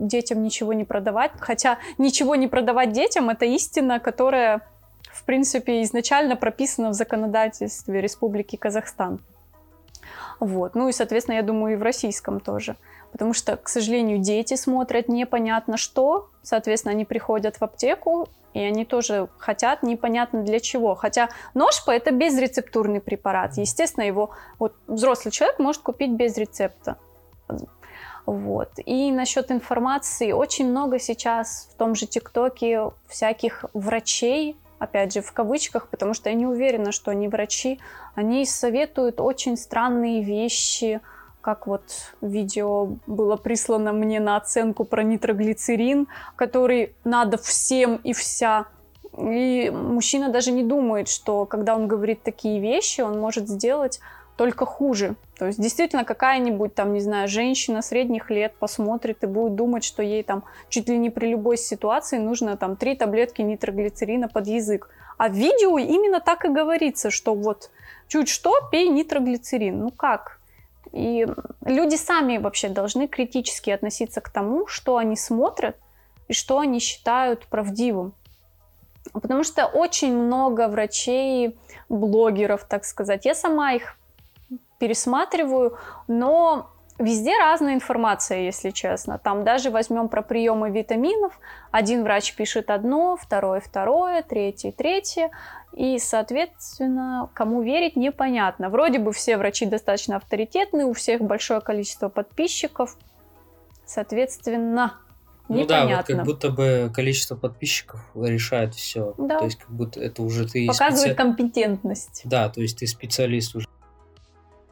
[0.00, 1.30] детям ничего не продавать.
[1.38, 4.62] Хотя ничего не продавать детям– это истина, которая,
[5.12, 9.20] в принципе, изначально прописана в законодательстве Республики Казахстан.
[10.40, 10.74] Вот.
[10.74, 12.76] Ну и, соответственно, я думаю, и в российском тоже.
[13.12, 18.84] Потому что, к сожалению, дети смотрят непонятно что, соответственно, они приходят в аптеку, и они
[18.84, 20.96] тоже хотят непонятно для чего.
[20.96, 23.56] Хотя ножпа– это безрецептурный препарат.
[23.56, 26.96] Естественно, его вот, взрослый человек может купить без рецепта.
[28.26, 28.70] Вот.
[28.84, 35.32] И насчет информации, очень много сейчас в том же ТикТоке всяких врачей, опять же, в
[35.32, 37.80] кавычках, потому что я не уверена, что они врачи,
[38.14, 41.00] они советуют очень странные вещи,
[41.40, 41.82] как вот
[42.20, 48.66] видео было прислано мне на оценку про нитроглицерин, который надо всем и вся.
[49.18, 54.00] И мужчина даже не думает, что когда он говорит такие вещи, он может сделать
[54.40, 55.16] только хуже.
[55.38, 60.02] То есть действительно какая-нибудь там, не знаю, женщина средних лет посмотрит и будет думать, что
[60.02, 64.88] ей там чуть ли не при любой ситуации нужно там три таблетки нитроглицерина под язык.
[65.18, 67.70] А в видео именно так и говорится, что вот
[68.08, 69.78] чуть что, пей нитроглицерин.
[69.78, 70.40] Ну как?
[70.90, 71.26] И
[71.66, 75.76] люди сами вообще должны критически относиться к тому, что они смотрят
[76.28, 78.14] и что они считают правдивым.
[79.12, 81.58] Потому что очень много врачей,
[81.90, 83.26] блогеров, так сказать.
[83.26, 83.98] Я сама их
[84.80, 85.76] пересматриваю,
[86.08, 89.18] но везде разная информация, если честно.
[89.18, 91.38] Там даже возьмем про приемы витаминов.
[91.70, 95.30] Один врач пишет одно, второй второе, третий третье.
[95.72, 98.70] И, соответственно, кому верить непонятно.
[98.70, 102.96] Вроде бы все врачи достаточно авторитетные, у всех большое количество подписчиков.
[103.86, 104.94] Соответственно,
[105.48, 109.14] Ну да, вот как будто бы количество подписчиков решает все.
[109.18, 109.38] Да.
[109.38, 110.66] То есть как будто это уже ты...
[110.66, 111.16] Показывает специ...
[111.16, 112.22] компетентность.
[112.24, 113.66] Да, то есть ты специалист уже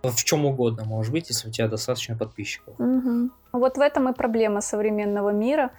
[0.02, 2.74] в чем угодно, может быть, если у тебя достаточно подписчиков.
[2.78, 3.30] Угу.
[3.52, 5.70] Вот в этом и проблема современного мира.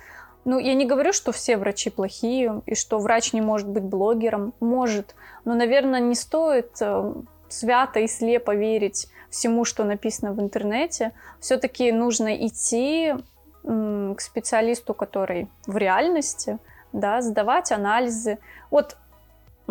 [0.46, 4.54] Ну, я не говорю, что все врачи плохие, и что врач не может быть блогером.
[4.60, 5.16] Может.
[5.46, 7.14] Но, наверное, не стоит э,
[7.50, 11.12] свято и слепо верить всему, что написано в интернете.
[11.40, 13.16] Все-таки нужно идти
[13.64, 16.58] к специалисту, который в реальности,
[16.94, 18.40] да, сдавать анализы.
[18.72, 18.98] Вот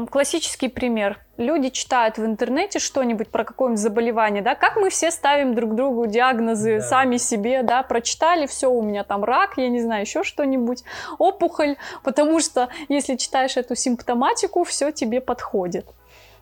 [0.07, 1.19] классический пример.
[1.37, 6.07] Люди читают в интернете что-нибудь про какое-нибудь заболевание, да, как мы все ставим друг другу
[6.07, 6.83] диагнозы да.
[6.83, 10.85] сами себе, да, прочитали, все, у меня там рак, я не знаю, еще что-нибудь,
[11.19, 15.87] опухоль, потому что если читаешь эту симптоматику, все тебе подходит.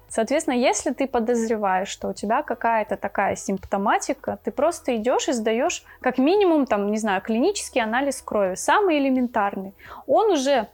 [0.09, 5.85] Соответственно, если ты подозреваешь, что у тебя какая-то такая симптоматика, ты просто идешь и сдаешь
[6.01, 9.75] как минимум, там, не знаю, клинический анализ крови, самый элементарный.
[10.07, 10.69] Он уже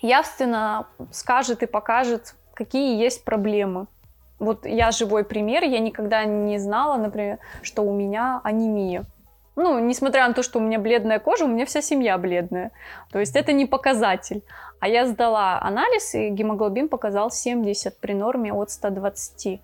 [0.00, 3.86] явственно скажет и покажет, какие есть проблемы.
[4.38, 9.04] Вот я живой пример, я никогда не знала, например, что у меня анемия.
[9.56, 12.72] Ну, несмотря на то, что у меня бледная кожа, у меня вся семья бледная.
[13.10, 14.42] То есть это не показатель.
[14.80, 19.60] А я сдала анализ, и гемоглобин показал 70 при норме от 120.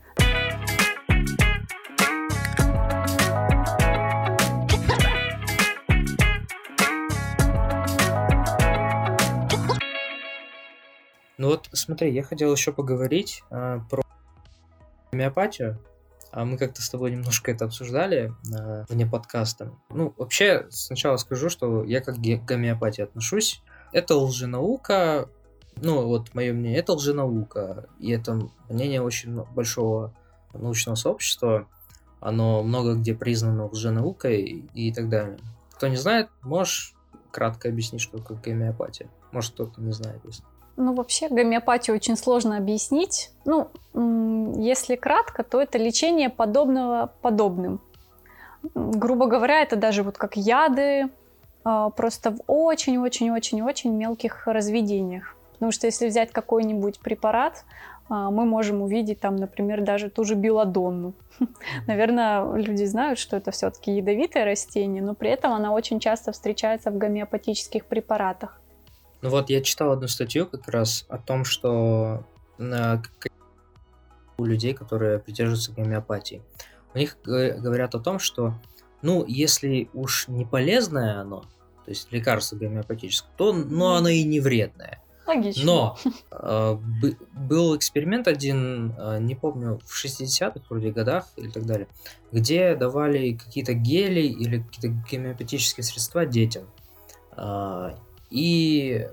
[11.43, 14.05] Ну вот, смотри, я хотел еще поговорить э, про
[15.11, 15.77] гомеопатию.
[16.31, 19.73] А мы как-то с тобой немножко это обсуждали э, вне подкаста.
[19.91, 23.61] Ну, вообще, сначала скажу, что я как к гомеопатии отношусь.
[23.93, 25.29] Это лженаука,
[25.75, 27.89] ну, вот мое мнение, это лженаука.
[27.99, 30.15] И это мнение очень большого
[30.53, 31.67] научного сообщества.
[32.21, 35.41] Оно много где признано лженаукой и так далее.
[35.73, 36.95] Кто не знает, можешь
[37.33, 39.11] кратко объяснить, что такое гомеопатия?
[39.33, 40.45] Может, кто-то не знает, если.
[40.77, 43.31] Ну, вообще, гомеопатию очень сложно объяснить.
[43.45, 43.69] Ну,
[44.59, 47.81] если кратко, то это лечение подобного подобным.
[48.75, 51.11] Грубо говоря, это даже вот как яды,
[51.65, 55.37] а, просто в очень-очень-очень-очень мелких разведениях.
[55.53, 57.65] Потому что если взять какой-нибудь препарат,
[58.09, 61.13] а, мы можем увидеть там, например, даже ту же белодонну.
[61.87, 66.91] Наверное, люди знают, что это все-таки ядовитое растение, но при этом она очень часто встречается
[66.91, 68.62] в гомеопатических препаратах.
[69.23, 72.25] Ну вот я читал одну статью как раз о том, что
[74.37, 76.43] у людей, которые придерживаются гомеопатии,
[76.95, 78.55] у них говорят о том, что
[79.01, 81.41] ну, если уж не полезное оно,
[81.85, 85.03] то есть лекарство гомеопатическое, то ну, оно и не вредное.
[85.27, 85.65] Логично.
[85.65, 85.99] Но
[86.31, 86.77] э,
[87.33, 91.89] был эксперимент один, э, не помню, в 60-х вроде годах или так далее,
[92.33, 96.67] где давали какие-то гели или какие-то гомеопатические средства детям.
[97.37, 97.93] Э,
[98.33, 99.09] и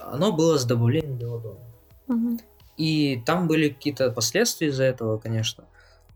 [0.00, 1.60] оно было с добавлением белодона.
[2.08, 2.38] Угу.
[2.78, 5.64] И там были какие-то последствия из-за этого, конечно.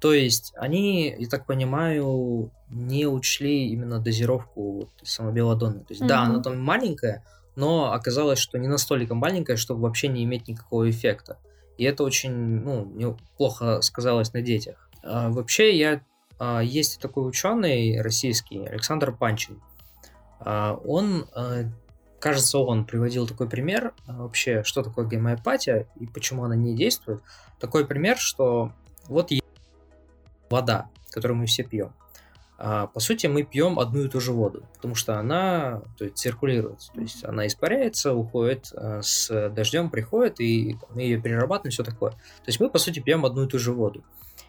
[0.01, 5.81] То есть они, я так понимаю, не учли именно дозировку вот, самобелодона.
[5.81, 7.23] То есть, mm да, она там маленькая,
[7.57, 11.39] но оказалось, что не настолько маленькая, чтобы вообще не иметь никакого эффекта.
[11.77, 14.89] И это очень, ну, плохо сказалось на детях.
[15.03, 16.01] А, вообще, я
[16.39, 19.61] а, есть такой ученый российский, Александр Панчин.
[20.41, 21.65] А, он, а,
[22.21, 27.23] кажется, он приводил такой пример, а, вообще, что такое гомеопатия и почему она не действует.
[27.59, 28.73] Такой пример, что
[29.09, 29.31] вот
[30.51, 31.93] вода, которую мы все пьем.
[32.59, 36.19] А, по сути, мы пьем одну и ту же воду, потому что она то есть,
[36.19, 41.83] циркулирует, то есть она испаряется, уходит а, с дождем, приходит, и мы ее перерабатываем, все
[41.83, 42.11] такое.
[42.11, 44.05] То есть мы, по сути, пьем одну и ту же воду.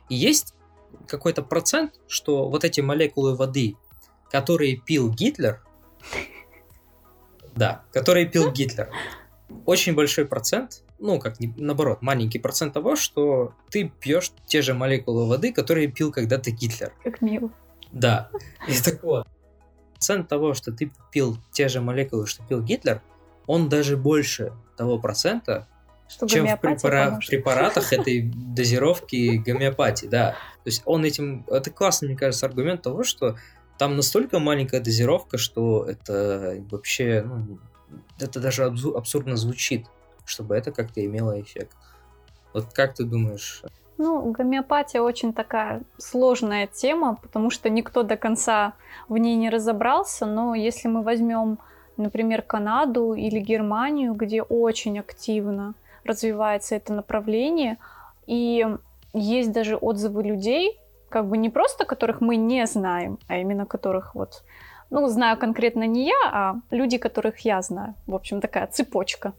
[0.10, 0.56] И есть
[1.08, 3.78] какой-то процент, что вот эти молекулы воды,
[4.30, 5.64] которые пил Гитлер,
[7.56, 8.90] да, которые пил Гитлер,
[9.66, 14.74] очень большой процент ну, как не, наоборот, маленький процент того, что ты пьешь те же
[14.74, 16.94] молекулы воды, которые пил когда-то Гитлер.
[17.04, 17.50] Как мило.
[17.92, 18.30] Да.
[18.68, 19.28] И так вот,
[19.94, 23.02] процент того, что ты пил те же молекулы, что пил Гитлер,
[23.48, 25.68] он даже больше того процента,
[26.08, 30.32] что чем в препара- препаратах этой дозировки гомеопатии, да.
[30.64, 31.46] То есть он этим...
[31.48, 33.38] Это классный, мне кажется, аргумент того, что
[33.82, 37.24] там настолько маленькая дозировка, что это вообще...
[37.26, 37.58] Ну,
[38.20, 39.88] это даже абсурдно звучит
[40.26, 41.76] чтобы это как-то имело эффект.
[42.54, 43.64] Вот как ты думаешь?
[43.98, 48.74] Ну, гомеопатия очень такая сложная тема, потому что никто до конца
[49.08, 51.60] в ней не разобрался, но если мы возьмем,
[51.98, 57.78] например, Канаду или Германию, где очень активно развивается это направление,
[58.26, 58.66] и
[59.14, 60.80] есть даже отзывы людей,
[61.12, 64.44] как бы не просто которых мы не знаем, а именно которых вот
[64.90, 67.94] Ну, знаю конкретно не я, а люди, которых я знаю.
[68.08, 69.34] В общем, такая цепочка.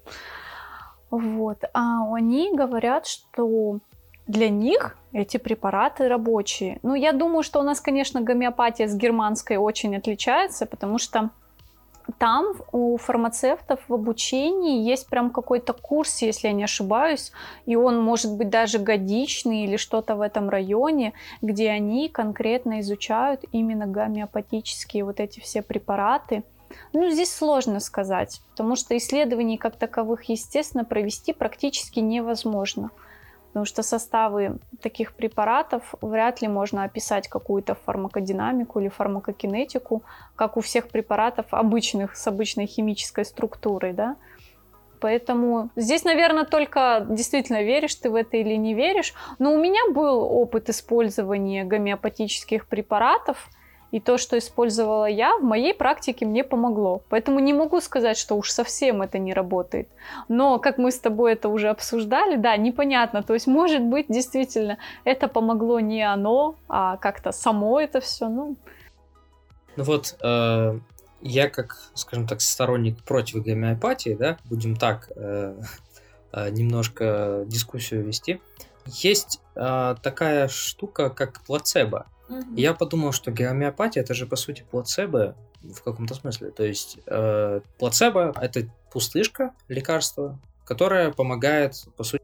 [1.11, 1.59] Вот.
[1.75, 3.81] А они говорят, что
[4.27, 6.79] для них эти препараты рабочие.
[6.83, 11.31] Ну, я думаю, что у нас, конечно, гомеопатия с германской очень отличается, потому что
[12.19, 17.33] там у фармацевтов в обучении есть прям какой-то курс, если я не ошибаюсь,
[17.67, 23.45] и он может быть даже годичный или что-то в этом районе, где они конкретно изучают
[23.53, 26.43] именно гомеопатические вот эти все препараты.
[26.93, 32.91] Ну, здесь сложно сказать, потому что исследований как таковых, естественно, провести практически невозможно
[33.53, 40.03] потому что составы таких препаратов вряд ли можно описать какую-то фармакодинамику или фармакокинетику,
[40.37, 44.17] как у всех препаратов обычных, с обычной химической структурой, да.
[45.01, 49.13] Поэтому здесь, наверное, только действительно веришь ты в это или не веришь.
[49.39, 53.51] Но у меня был опыт использования гомеопатических препаратов–
[53.93, 57.03] и то, что использовала я, в моей практике мне помогло.
[57.11, 59.89] Поэтому не могу сказать, что уж совсем это не работает.
[60.29, 63.23] Но, как мы с тобой это уже обсуждали, да, непонятно.
[63.23, 68.29] То есть, может быть, действительно, это помогло не оно, а как-то само это все.
[68.29, 68.57] Ну,
[69.77, 70.79] ну вот, э,
[71.21, 75.55] я как, скажем так, сторонник против гомеопатии, да, будем так э,
[76.33, 78.41] э, немножко дискуссию вести.
[78.87, 82.07] Есть э, такая штука, как плацебо.
[82.33, 82.57] Угу.
[82.57, 86.51] Я подумал, что гомеопатия это же по сути плацебо в каком-то смысле.
[86.51, 92.23] То есть э, плацебо это пустышка, лекарство, которое помогает, по сути,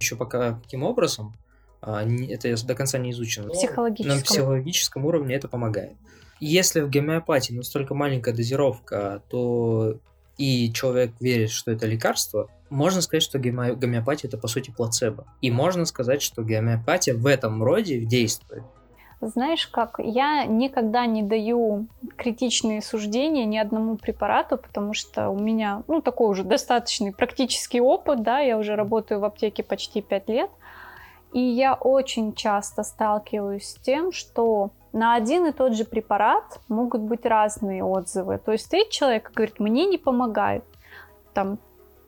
[0.00, 1.36] еще пока каким образом,
[1.82, 3.50] э, это до конца не изучено.
[3.50, 4.16] Психологическом.
[4.16, 5.92] На психологическом уровне это помогает.
[6.40, 9.98] Если в гомеопатии настолько маленькая дозировка, то
[10.36, 15.26] и человек верит, что это лекарство, можно сказать, что гомеопатия это по сути плацебо.
[15.40, 18.64] И можно сказать, что гомеопатия в этом роде действует.
[19.26, 25.82] Знаешь как, я никогда не даю критичные суждения ни одному препарату, потому что у меня,
[25.88, 30.50] ну, такой уже достаточный практический опыт, да, я уже работаю в аптеке почти 5 лет,
[31.32, 37.00] и я очень часто сталкиваюсь с тем, что на один и тот же препарат могут
[37.00, 38.38] быть разные отзывы.
[38.38, 40.64] То есть стоит человек и говорит, мне не помогает.
[41.32, 41.58] Там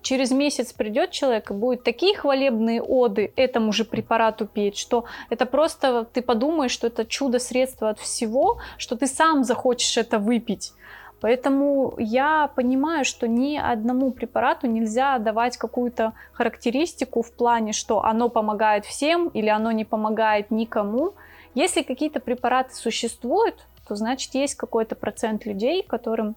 [0.07, 5.47] через месяц придет человек и будет такие хвалебные оды этому же препарату петь, что это
[5.47, 10.73] просто ты подумаешь, что это чудо-средство от всего, что ты сам захочешь это выпить.
[11.21, 18.29] Поэтому я понимаю, что ни одному препарату нельзя давать какую-то характеристику в плане, что оно
[18.29, 21.15] помогает всем или оно не помогает никому.
[21.55, 26.37] Если какие-то препараты существуют, то значит есть какой-то процент людей, которым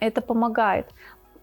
[0.00, 0.86] это помогает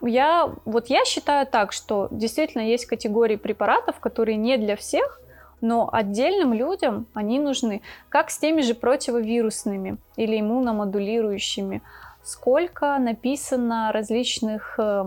[0.02, 5.22] я, вот я считаю так, что действительно есть категории препаратов, которые не для всех,
[5.62, 7.82] но отдельным людям они нужны.
[8.10, 11.82] Как с теми же противовирусными или иммуномодулирующими.
[12.24, 15.06] Сколько написано различных э,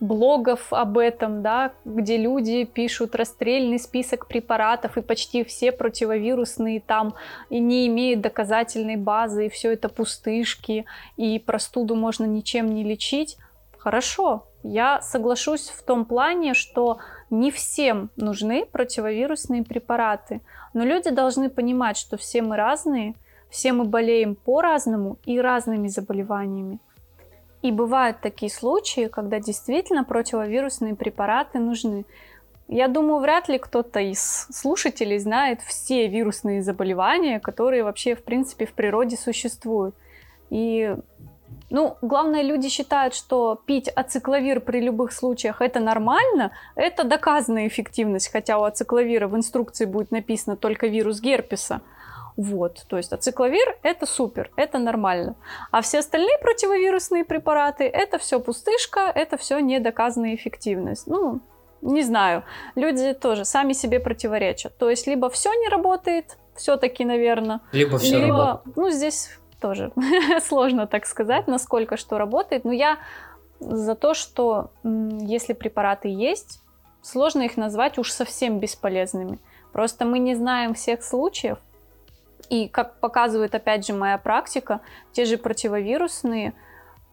[0.00, 7.14] блогов об этом, да, где люди пишут расстрельный список препаратов, и почти все противовирусные там
[7.50, 10.84] и не имеют доказательной базы, и все это пустышки,
[11.16, 13.38] и простуду можно ничем не лечить.
[13.78, 16.98] Хорошо, я соглашусь в том плане, что
[17.30, 20.40] не всем нужны противовирусные препараты,
[20.74, 23.14] но люди должны понимать, что все мы разные,
[23.50, 26.80] все мы болеем по-разному и разными заболеваниями.
[27.62, 32.04] И бывают такие случаи, когда действительно противовирусные препараты нужны.
[32.68, 38.66] Я думаю, вряд ли кто-то из слушателей знает все вирусные заболевания, которые вообще, в принципе,
[38.66, 39.94] в природе существуют.
[40.50, 40.94] И
[41.70, 48.32] ну, главное, люди считают, что пить ацикловир при любых случаях это нормально, это доказанная эффективность,
[48.32, 51.82] хотя у ацикловира в инструкции будет написано только вирус герпеса.
[52.36, 55.34] Вот, то есть ацикловир это супер, это нормально.
[55.72, 61.08] А все остальные противовирусные препараты это все пустышка, это все недоказанная эффективность.
[61.08, 61.40] Ну,
[61.82, 62.44] не знаю,
[62.76, 64.76] люди тоже сами себе противоречат.
[64.78, 68.76] То есть либо все не работает, все-таки, наверное, либо все либо, работает.
[68.76, 69.92] ну здесь тоже
[70.46, 72.64] сложно так сказать, насколько что работает.
[72.64, 72.98] Но я
[73.60, 76.60] за то, что если препараты есть,
[77.02, 79.38] сложно их назвать уж совсем бесполезными.
[79.72, 81.58] Просто мы не знаем всех случаев.
[82.48, 84.80] И как показывает опять же моя практика,
[85.12, 86.54] те же противовирусные,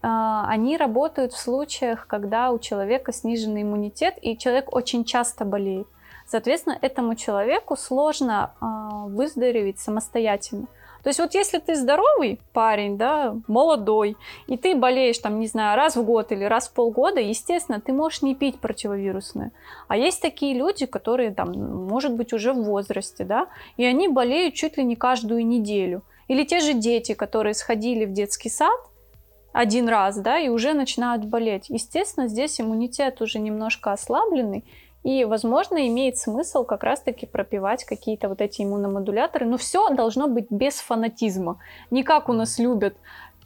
[0.02, 5.88] а, они работают в случаях, когда у человека сниженный иммунитет и человек очень часто болеет.
[6.28, 10.68] Соответственно, этому человеку сложно а, выздороветь самостоятельно.
[11.06, 15.78] То есть вот если ты здоровый парень, да, молодой, и ты болеешь там, не знаю,
[15.78, 19.52] раз в год или раз в полгода, естественно, ты можешь не пить противовирусное.
[19.88, 24.56] А есть такие люди, которые там, может быть, уже в возрасте, да, и они болеют
[24.56, 26.02] чуть ли не каждую неделю.
[26.28, 28.80] Или те же дети, которые сходили в детский сад
[29.54, 31.70] один раз, да, и уже начинают болеть.
[31.70, 34.66] Естественно, здесь иммунитет уже немножко ослабленный,
[35.06, 39.46] и, возможно, имеет смысл как раз-таки пропивать какие-то вот эти иммуномодуляторы.
[39.46, 41.60] Но все должно быть без фанатизма.
[41.92, 42.96] Не как у нас любят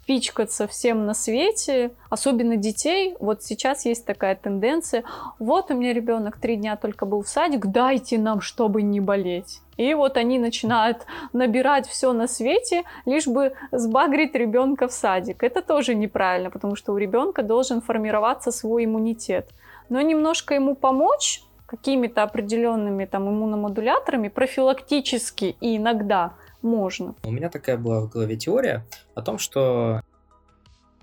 [0.07, 3.17] пичкаться всем на свете, особенно детей.
[3.19, 5.03] Вот сейчас есть такая тенденция.
[5.37, 9.59] Вот у меня ребенок три дня только был в садик, дайте нам, чтобы не болеть.
[9.75, 15.43] И вот они начинают набирать все на свете, лишь бы сбагрить ребенка в садик.
[15.43, 19.49] Это тоже неправильно, потому что у ребенка должен формироваться свой иммунитет.
[19.89, 27.15] Но немножко ему помочь какими-то определенными там иммуномодуляторами профилактически и иногда можно.
[27.23, 30.01] У меня такая была в голове теория о том, что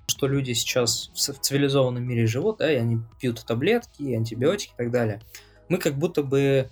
[0.08, 4.90] что люди сейчас в цивилизованном мире живут, да, и они пьют таблетки, антибиотики и так
[4.90, 5.20] далее.
[5.68, 6.70] Мы как будто бы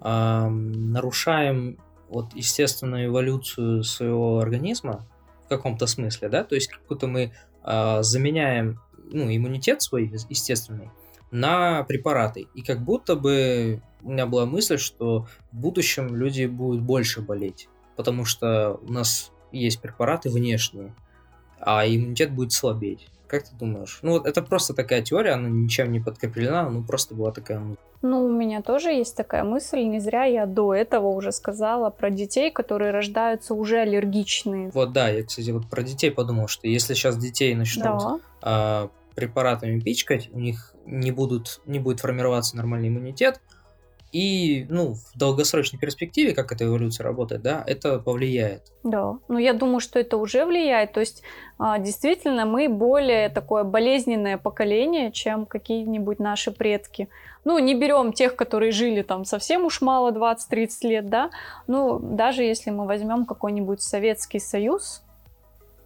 [0.00, 1.78] э, нарушаем
[2.08, 5.06] вот естественную эволюцию своего организма
[5.44, 7.32] в каком-то смысле, да, то есть как будто мы
[7.64, 8.80] э, заменяем
[9.12, 10.90] ну, иммунитет свой естественный
[11.30, 12.46] на препараты.
[12.54, 17.68] И как будто бы у меня была мысль, что в будущем люди будут больше болеть,
[17.96, 20.94] потому что у нас есть препараты внешние,
[21.60, 23.08] а иммунитет будет слабеть.
[23.26, 24.00] Как ты думаешь?
[24.02, 27.80] Ну, вот это просто такая теория, она ничем не подкреплена, ну, просто была такая мысль.
[28.02, 29.82] Ну, у меня тоже есть такая мысль.
[29.82, 34.70] Не зря я до этого уже сказала про детей, которые рождаются уже аллергичные.
[34.74, 38.18] Вот, да, я, кстати, вот про детей подумал, что если сейчас детей начнут да.
[38.42, 43.40] а, препаратами пичкать, у них не, будут, не будет формироваться нормальный иммунитет,
[44.12, 48.72] и, ну, в долгосрочной перспективе, как эта эволюция работает, да, это повлияет.
[48.82, 50.92] Да, ну я думаю, что это уже влияет.
[50.92, 51.22] То есть,
[51.58, 57.08] а, действительно, мы более такое болезненное поколение, чем какие-нибудь наши предки.
[57.44, 61.30] Ну, не берем тех, которые жили там совсем уж мало, 20-30 лет, да.
[61.68, 65.02] Ну, даже если мы возьмем какой-нибудь Советский Союз,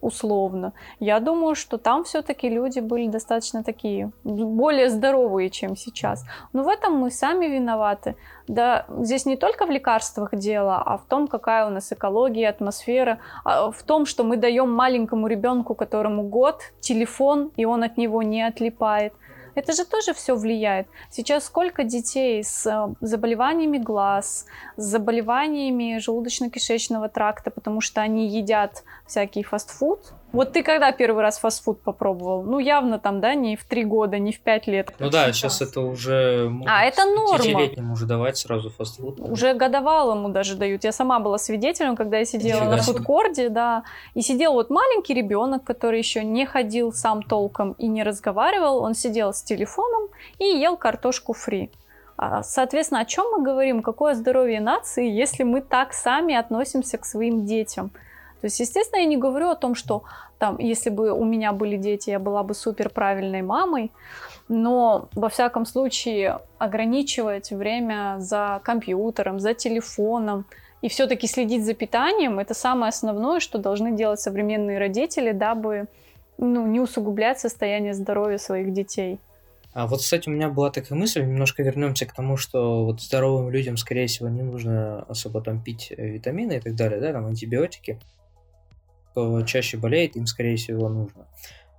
[0.05, 0.73] условно.
[0.99, 6.25] Я думаю, что там все-таки люди были достаточно такие, более здоровые, чем сейчас.
[6.53, 8.15] Но в этом мы сами виноваты.
[8.47, 13.17] Да, здесь не только в лекарствах дело, а в том, какая у нас экология, атмосфера,
[13.43, 18.21] а в том, что мы даем маленькому ребенку, которому год, телефон, и он от него
[18.21, 19.13] не отлипает.
[19.55, 20.87] Это же тоже все влияет.
[21.09, 24.45] Сейчас сколько детей с э, заболеваниями глаз,
[24.75, 31.39] с заболеваниями желудочно-кишечного тракта, потому что они едят всякий фастфуд, вот ты когда первый раз
[31.39, 32.43] фастфуд попробовал?
[32.43, 34.93] Ну, явно там, да, не в три года, не в пять лет.
[34.99, 36.51] Ну да, сейчас это уже...
[36.65, 37.37] А, это норма.
[37.37, 39.19] Пятилетнему уже давать сразу фастфуд.
[39.19, 40.83] Уже годовалому даже дают.
[40.83, 43.83] Я сама была свидетелем, когда я сидела Нифига на фудкорде, да,
[44.13, 48.93] и сидел вот маленький ребенок, который еще не ходил сам толком и не разговаривал, он
[48.93, 50.09] сидел с телефоном
[50.39, 51.71] и ел картошку фри.
[52.17, 53.81] А, соответственно, о чем мы говорим?
[53.81, 57.89] Какое здоровье нации, если мы так сами относимся к своим детям?
[58.41, 60.03] То есть, естественно, я не говорю о том, что
[60.37, 63.91] там, если бы у меня были дети, я была бы супер правильной мамой,
[64.47, 70.45] но во всяком случае ограничивать время за компьютером, за телефоном
[70.81, 75.87] и все-таки следить за питанием, это самое основное, что должны делать современные родители, дабы
[76.37, 79.19] ну, не усугублять состояние здоровья своих детей.
[79.73, 83.49] А вот, кстати, у меня была такая мысль, немножко вернемся к тому, что вот здоровым
[83.49, 87.25] людям, скорее всего, не нужно особо там пить э, витамины и так далее, да, там
[87.25, 87.99] антибиотики
[89.15, 91.27] кто чаще болеет, им, скорее всего, нужно.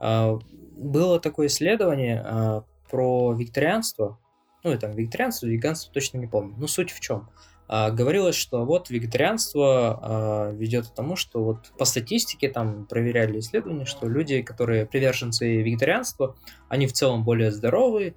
[0.01, 0.39] А,
[0.75, 4.19] было такое исследование а, про викторианство,
[4.65, 6.55] ну, и там викторианство, веганство, точно не помню.
[6.57, 7.29] Но суть в чем?
[7.69, 13.85] А, говорилось, что вот вегетарианство ведет к тому, что вот по статистике там проверяли исследования,
[13.85, 16.37] что люди, которые приверженцы вегетарианства,
[16.71, 18.15] они в целом более здоровые,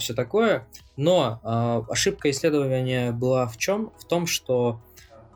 [0.00, 0.66] все такое.
[0.96, 3.92] Но ошибка исследования была в чем?
[4.00, 4.80] В том, что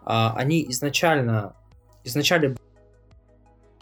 [0.05, 1.55] они изначально,
[2.03, 2.57] изначально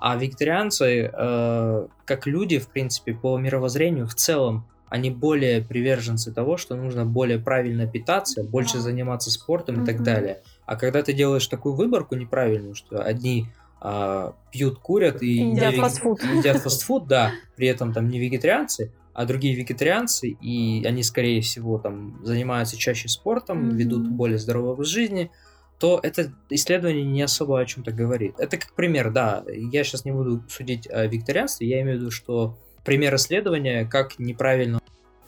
[0.00, 6.56] а вегетарианцы, э, как люди, в принципе, по мировоззрению в целом, они более приверженцы того,
[6.56, 10.42] что нужно более правильно питаться, больше заниматься спортом и так далее.
[10.66, 13.46] А когда ты делаешь такую выборку неправильную, что одни
[13.80, 16.22] э, пьют, курят и едят не фастфуд.
[16.24, 21.78] Едят фастфуд, да, при этом там не вегетарианцы, а другие вегетарианцы, и они, скорее всего,
[21.78, 23.74] там занимаются чаще спортом, mm-hmm.
[23.74, 25.30] ведут более здоровый образ жизни,
[25.80, 28.38] то это исследование не особо о чем-то говорит.
[28.38, 29.42] Это как пример, да.
[29.48, 34.18] Я сейчас не буду судить о викторианстве, я имею в виду, что пример исследования, как
[34.18, 34.78] неправильно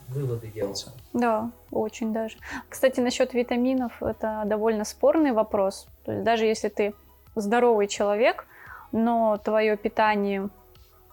[0.08, 0.92] выводы делаются.
[1.14, 2.36] Да, очень даже.
[2.68, 5.86] Кстати, насчет витаминов, это довольно спорный вопрос.
[6.04, 6.94] То есть даже если ты
[7.34, 8.46] здоровый человек,
[8.92, 10.50] но твое питание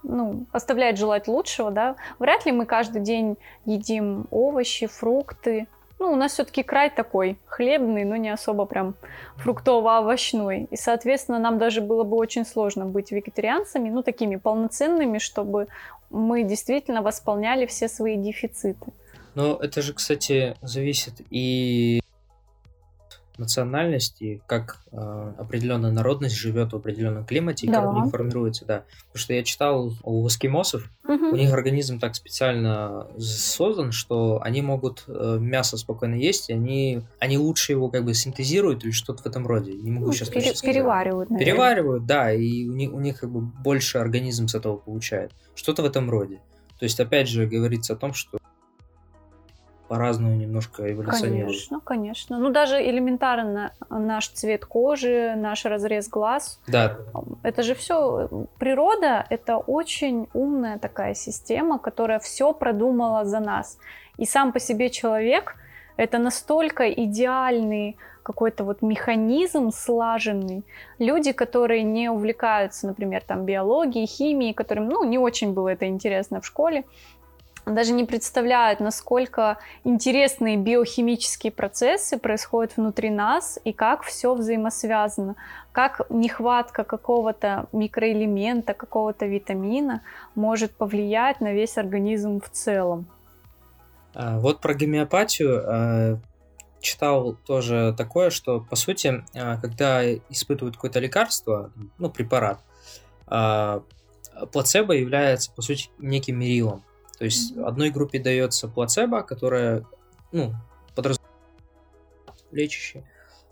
[0.04, 5.68] ну, оставляет желать лучшего, да, вряд ли мы каждый день едим овощи, фрукты,
[6.00, 8.96] ну, у нас все-таки край такой хлебный, но не особо прям
[9.38, 10.68] фруктово-овощной.
[10.72, 15.68] И, соответственно, нам даже было бы очень сложно быть вегетарианцами, ну, такими полноценными, чтобы
[16.10, 18.94] мы действительно восполняли все свои дефициты.
[19.36, 22.02] Ну, это же, кстати, зависит и
[23.40, 27.82] национальности, как э, определенная народность живет в определенном климате, и да.
[27.82, 28.84] как у них формируется, да.
[29.08, 31.30] Потому что я читал у эскимосов, угу.
[31.32, 37.02] у них организм так специально создан, что они могут э, мясо спокойно есть, и они,
[37.20, 39.74] они лучше его как бы синтезируют или что-то в этом роде.
[39.74, 41.46] Не могу ну, сейчас пере- Переваривают, наверное.
[41.46, 45.32] Переваривают, да, и у них, у них как бы больше организм с этого получает.
[45.56, 46.42] Что-то в этом роде.
[46.80, 48.39] То есть, опять же, говорится о том, что
[49.90, 51.48] по-разному немножко эволюционируют.
[51.48, 52.38] Конечно, конечно.
[52.38, 56.62] Ну, даже элементарно наш цвет кожи, наш разрез глаз.
[56.68, 56.98] Да.
[57.44, 58.30] Это же все
[58.60, 63.80] природа, это очень умная такая система, которая все продумала за нас.
[64.18, 65.56] И сам по себе человек
[65.98, 70.64] это настолько идеальный какой-то вот механизм слаженный.
[71.00, 76.40] Люди, которые не увлекаются, например, там биологией, химией, которым, ну, не очень было это интересно
[76.40, 76.84] в школе,
[77.70, 85.36] даже не представляют, насколько интересные биохимические процессы происходят внутри нас и как все взаимосвязано,
[85.72, 90.02] как нехватка какого-то микроэлемента, какого-то витамина
[90.36, 93.08] может повлиять на весь организм в целом.
[94.14, 96.20] А, вот про гомеопатию а,
[96.82, 102.60] читал тоже такое, что по сути, а, когда испытывают какое-то лекарство, ну препарат,
[104.52, 106.84] плацебо является по сути неким мерилом.
[107.20, 107.66] То есть mm-hmm.
[107.66, 109.86] одной группе дается плацебо, которая,
[110.32, 110.54] ну,
[110.96, 111.30] подразумевает
[112.52, 113.04] лечащий,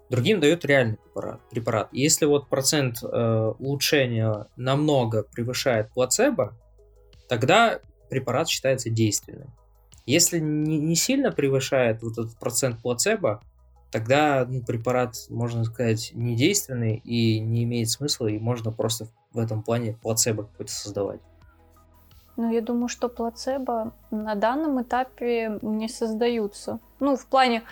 [0.09, 1.41] другим дают реальный препарат.
[1.49, 1.89] препарат.
[1.91, 6.57] Если вот процент э, улучшения намного превышает плацебо,
[7.27, 9.53] тогда препарат считается действенным.
[10.05, 13.41] Если не, не сильно превышает вот этот процент плацебо,
[13.91, 19.61] тогда ну, препарат, можно сказать, недейственный и не имеет смысла, и можно просто в этом
[19.61, 21.19] плане плацебо какой-то создавать.
[22.37, 26.79] Ну, я думаю, что плацебо на данном этапе не создаются.
[26.99, 27.63] Ну, в плане,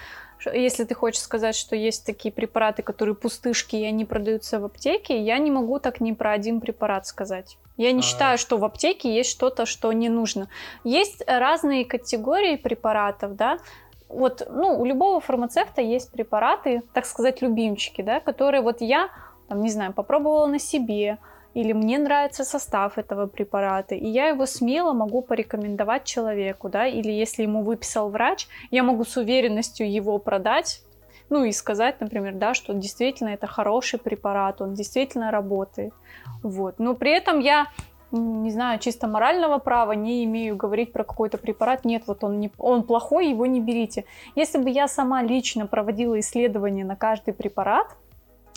[0.43, 5.21] если ты хочешь сказать, что есть такие препараты, которые пустышки, и они продаются в аптеке,
[5.21, 7.57] я не могу так ни про один препарат сказать.
[7.77, 8.01] Я не а...
[8.01, 10.49] считаю, что в аптеке есть что-то, что не нужно.
[10.83, 13.59] Есть разные категории препаратов, да,
[14.07, 19.09] вот, ну, у любого фармацевта есть препараты, так сказать, любимчики, да, которые вот я,
[19.47, 21.17] там, не знаю, попробовала на себе,
[21.55, 27.11] или мне нравится состав этого препарата, и я его смело могу порекомендовать человеку, да, или
[27.11, 30.81] если ему выписал врач, я могу с уверенностью его продать,
[31.29, 35.93] ну и сказать, например, да, что действительно это хороший препарат, он действительно работает,
[36.43, 36.75] вот.
[36.77, 37.67] Но при этом я
[38.11, 41.83] не знаю, чисто морального права не имею говорить про какой-то препарат.
[41.83, 44.05] Нет, вот он, не, он плохой, его не берите.
[44.35, 47.87] Если бы я сама лично проводила исследования на каждый препарат,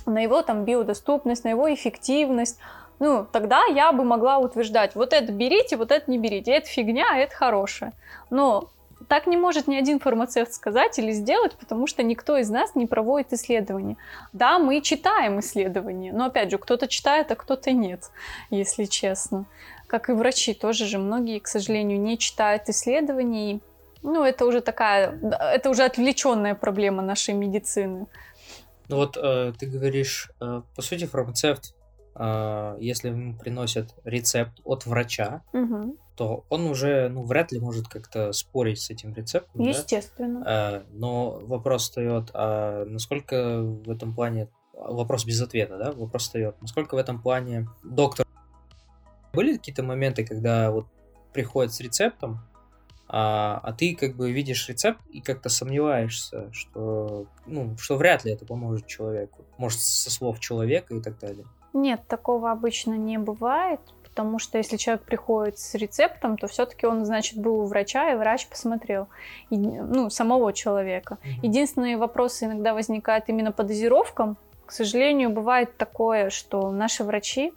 [0.07, 2.59] на его там биодоступность, на его эффективность,
[2.99, 7.07] ну, тогда я бы могла утверждать, вот это берите, вот это не берите, это фигня,
[7.13, 7.93] а это хорошее.
[8.31, 8.71] Но
[9.07, 12.87] так не может ни один фармацевт сказать или сделать, потому что никто из нас не
[12.87, 13.97] проводит исследования.
[14.33, 18.11] Да, мы читаем исследования, но опять же, кто-то читает, а кто-то нет,
[18.51, 19.47] если честно.
[19.87, 23.61] Как и врачи тоже же, многие, к сожалению, не читают исследований.
[24.03, 28.07] Ну, это уже такая, это уже отвлеченная проблема нашей медицины.
[28.89, 31.75] Ну вот э, ты говоришь, э, по сути, фармацевт
[32.81, 35.97] если ему приносят рецепт от врача, угу.
[36.17, 39.63] то он уже ну, вряд ли может как-то спорить с этим рецептом.
[39.63, 40.41] Естественно.
[40.45, 40.83] Да?
[40.91, 45.93] Но вопрос встает, а насколько в этом плане вопрос без ответа, да?
[45.93, 48.27] Вопрос встает, насколько в этом плане доктор
[49.33, 50.87] были какие-то моменты, когда вот
[51.33, 52.41] приходит с рецептом,
[53.11, 58.33] а, а ты как бы видишь рецепт и как-то сомневаешься, что, ну, что вряд ли
[58.33, 59.47] это поможет человеку.
[59.57, 61.47] Может, со слов человека и так далее.
[61.79, 67.05] Нет, такого обычно не бывает, потому что если человек приходит с рецептом, то все-таки он,
[67.05, 69.07] значит, был у врача, и врач посмотрел,
[69.49, 71.19] и, ну, самого человека.
[71.41, 74.37] Единственные вопросы иногда возникают именно по дозировкам.
[74.67, 77.53] К сожалению, бывает такое, что наши врачи,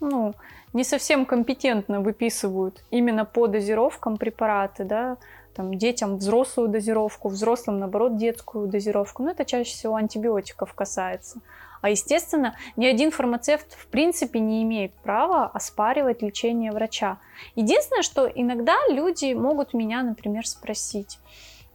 [0.00, 0.34] ну,
[0.72, 5.16] не совсем компетентно выписывают именно по дозировкам препараты, да,
[5.54, 9.24] там, детям взрослую дозировку, взрослым, наоборот, детскую дозировку.
[9.24, 11.40] Но это чаще всего антибиотиков касается.
[11.84, 17.18] А, естественно, ни один фармацевт в принципе не имеет права оспаривать лечение врача.
[17.56, 21.18] Единственное, что иногда люди могут меня, например, спросить,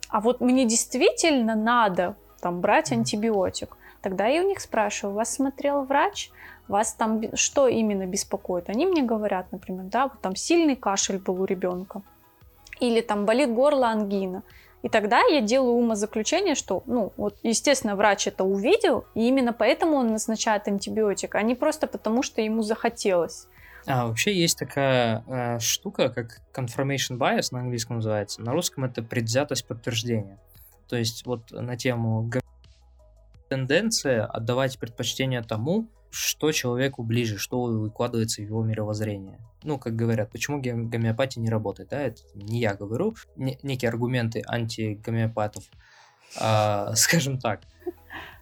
[0.09, 3.77] а вот мне действительно надо там брать антибиотик?
[4.01, 6.31] Тогда я у них спрашиваю, вас смотрел врач?
[6.67, 8.67] Вас там что именно беспокоит?
[8.67, 12.01] Они мне говорят, например, да, вот там сильный кашель был у ребенка.
[12.79, 14.41] Или там болит горло, ангина.
[14.81, 19.97] И тогда я делаю умозаключение, что, ну, вот, естественно, врач это увидел, и именно поэтому
[19.97, 23.47] он назначает антибиотик, а не просто потому, что ему захотелось.
[23.87, 28.41] А, вообще есть такая э, штука, как confirmation bias на английском называется.
[28.41, 30.39] На русском это предвзятость подтверждения.
[30.87, 32.29] То есть вот на тему
[33.49, 39.39] тенденция отдавать предпочтение тому, что человеку ближе, что выкладывается в его мировоззрение.
[39.63, 44.43] Ну, как говорят, почему гомеопатия не работает, да, это не я говорю, не, некие аргументы
[44.47, 45.63] антигомеопатов,
[46.39, 47.61] а, скажем так.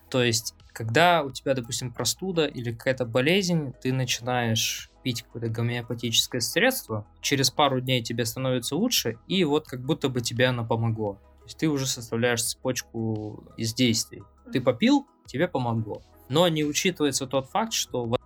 [0.09, 6.41] То есть, когда у тебя, допустим, простуда или какая-то болезнь, ты начинаешь пить какое-то гомеопатическое
[6.41, 11.13] средство, через пару дней тебе становится лучше, и вот как будто бы тебе оно помогло.
[11.13, 14.23] То есть ты уже составляешь цепочку из действий.
[14.51, 16.01] Ты попил, тебе помогло.
[16.29, 18.17] Но не учитывается тот факт, что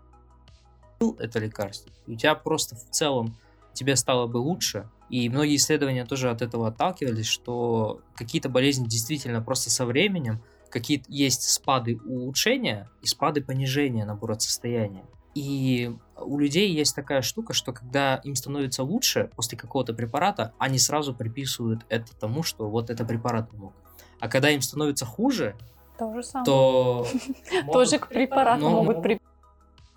[1.19, 1.91] это лекарство.
[2.07, 3.35] У тебя просто в целом
[3.73, 4.89] тебе стало бы лучше.
[5.09, 11.03] И многие исследования тоже от этого отталкивались, что какие-то болезни действительно просто со временем, какие
[11.07, 15.03] есть спады улучшения и спады понижения, наоборот, состояния.
[15.33, 20.77] И у людей есть такая штука, что когда им становится лучше после какого-то препарата, они
[20.77, 23.73] сразу приписывают это тому, что вот это препарат помог.
[24.19, 25.55] А когда им становится хуже,
[26.01, 26.45] то же самое.
[26.45, 27.07] То
[27.71, 29.19] тоже к препарату ну, могут при...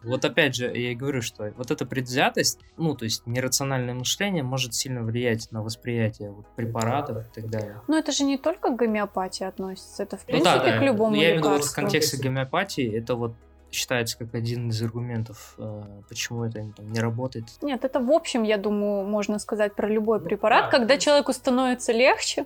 [0.02, 4.42] Вот опять же, я и говорю, что вот эта предвзятость, ну, то есть нерациональное мышление
[4.42, 7.80] может сильно влиять на восприятие вот, препаратов и так далее.
[7.88, 10.78] Но это же не только к гомеопатии относится, это в принципе ну, да, да.
[10.78, 11.38] к любому я лекарству.
[11.38, 13.32] Я имею в виду в контексте гомеопатии, это вот
[13.70, 17.46] считается как один из аргументов, э, почему это там, не работает.
[17.62, 21.32] Нет, это в общем, я думаю, можно сказать про любой ну, препарат, да, когда человеку
[21.32, 22.44] становится легче,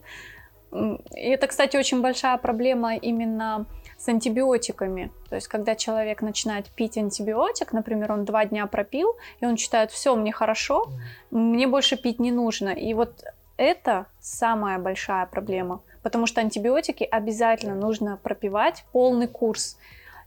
[0.72, 3.66] и это, кстати, очень большая проблема именно
[3.96, 5.10] с антибиотиками.
[5.28, 9.90] То есть, когда человек начинает пить антибиотик, например, он два дня пропил, и он считает,
[9.90, 10.88] все, мне хорошо,
[11.30, 12.68] мне больше пить не нужно.
[12.68, 13.24] И вот
[13.56, 19.78] это самая большая проблема, потому что антибиотики обязательно нужно пропивать полный курс.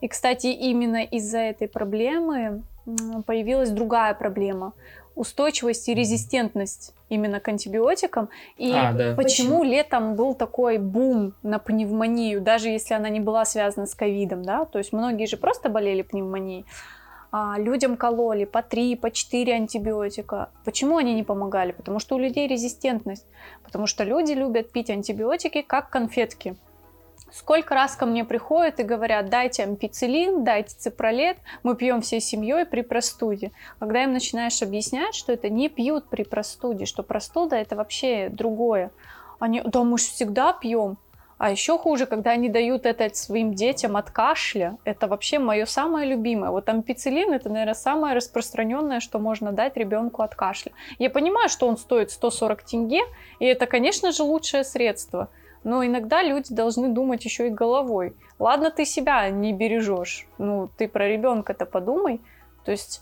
[0.02, 2.64] И, кстати, именно из-за этой проблемы
[3.26, 4.74] появилась другая проблема
[5.16, 8.30] устойчивость и резистентность именно к антибиотикам.
[8.57, 9.16] И а, да.
[9.16, 13.95] почему, почему летом был такой бум на пневмонию, даже если она не была связана с
[13.95, 14.66] ковидом, да?
[14.66, 16.66] То есть многие же просто болели пневмонией.
[17.34, 20.49] А, людям кололи по 3, по 4 антибиотика.
[20.66, 21.72] Почему они не помогали?
[21.72, 23.26] Потому что у людей резистентность.
[23.64, 26.55] Потому что люди любят пить антибиотики как конфетки.
[27.32, 32.66] Сколько раз ко мне приходят и говорят, дайте ампицилин, дайте ципролет, мы пьем всей семьей
[32.66, 33.52] при простуде.
[33.80, 38.92] Когда им начинаешь объяснять, что это не пьют при простуде, что простуда это вообще другое.
[39.40, 40.98] Они, да мы же всегда пьем.
[41.38, 44.78] А еще хуже, когда они дают это своим детям от кашля.
[44.84, 46.52] Это вообще мое самое любимое.
[46.52, 50.74] Вот ампицилин это, наверное, самое распространенное, что можно дать ребенку от кашля.
[51.00, 53.02] Я понимаю, что он стоит 140 тенге,
[53.40, 55.30] и это, конечно же, лучшее средство–
[55.64, 58.16] но иногда люди должны думать еще и головой.
[58.39, 62.22] Ладно, ты себя не бережешь, ну ты про ребенка-то подумай.
[62.66, 63.01] То есть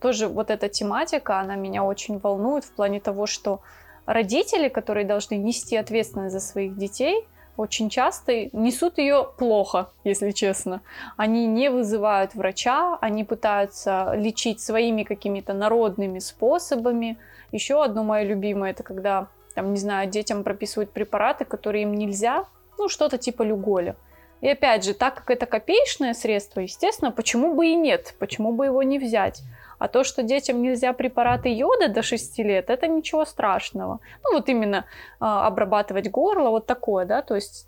[0.00, 3.60] тоже вот эта тематика, она меня очень волнует в плане того, что
[4.06, 7.26] родители, которые должны нести ответственность за своих детей,
[7.56, 10.80] очень часто несут ее плохо, если честно.
[11.18, 17.18] Они не вызывают врача, они пытаются лечить своими какими-то народными способами.
[17.52, 22.46] Еще одно мое любимое, это когда там, не знаю, детям прописывают препараты, которые им нельзя,
[22.78, 23.96] ну, что-то типа люголя.
[24.40, 28.66] И опять же, так как это копеечное средство, естественно, почему бы и нет, почему бы
[28.66, 29.42] его не взять?
[29.78, 34.00] А то, что детям нельзя препараты йода до 6 лет, это ничего страшного.
[34.24, 34.76] Ну, вот именно
[35.20, 37.66] э, обрабатывать горло, вот такое, да, то есть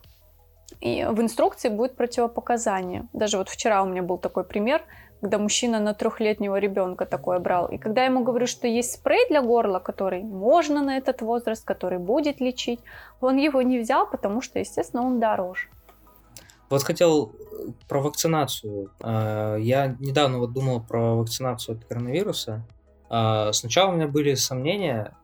[0.81, 3.07] и в инструкции будет противопоказание.
[3.13, 4.83] Даже вот вчера у меня был такой пример,
[5.23, 7.69] когда мужчина на трехлетнего ребенка такое брал.
[7.69, 11.65] И когда я ему говорю, что есть спрей для горла, который можно на этот возраст,
[11.65, 12.81] который будет лечить,
[13.21, 15.69] он его не взял, потому что, естественно, он дороже.
[16.69, 18.91] Вот хотел э, про вакцинацию.
[19.01, 22.67] А, я недавно вот думал про вакцинацию от коронавируса.
[23.09, 25.15] А, сначала у меня были сомнения.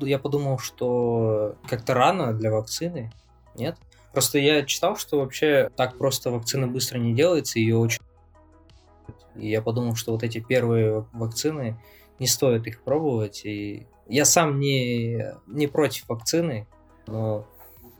[0.00, 3.12] Я подумал, что как-то рано для вакцины.
[3.54, 3.76] Нет?
[4.14, 8.00] Просто я читал, что вообще так просто вакцина быстро не делается, ее очень
[9.38, 11.76] и я подумал, что вот эти первые вакцины,
[12.18, 13.44] не стоит их пробовать.
[13.44, 16.66] И я сам не, не против вакцины,
[17.06, 17.46] но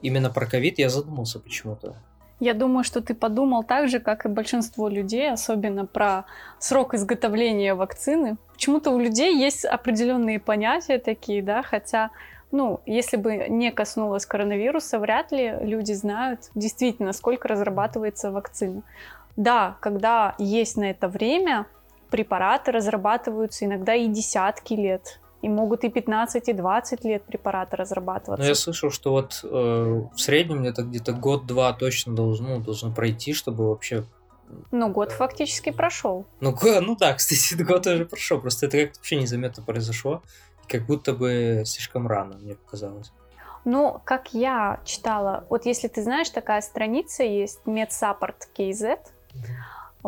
[0.03, 1.97] именно про ковид я задумался почему-то.
[2.39, 6.27] Я думаю, что ты подумал так же, как и большинство людей, особенно про
[6.59, 8.37] срок изготовления вакцины.
[8.53, 12.11] Почему-то у людей есть определенные понятия такие, да, хотя,
[12.53, 18.83] ну, если бы не коснулось коронавируса, вряд ли люди знают действительно, сколько разрабатывается вакцина.
[19.37, 21.67] Да, когда есть на это время,
[22.11, 25.21] препараты разрабатываются иногда и десятки лет.
[25.43, 28.43] И могут и 15, и 20 лет препараты разрабатываться.
[28.43, 32.93] Но я слышал, что вот э, в среднем это где-то год-два точно должно, ну, должно
[32.93, 34.05] пройти, чтобы вообще
[34.71, 36.25] ну, год фактически прошел.
[36.41, 38.41] Ну, ну да, кстати, год уже прошел.
[38.41, 40.23] Просто это как-то вообще незаметно произошло.
[40.69, 43.13] Как будто бы слишком рано, мне показалось.
[43.65, 48.99] Ну, как я читала, вот если ты знаешь, такая страница есть, MedSupport KZ,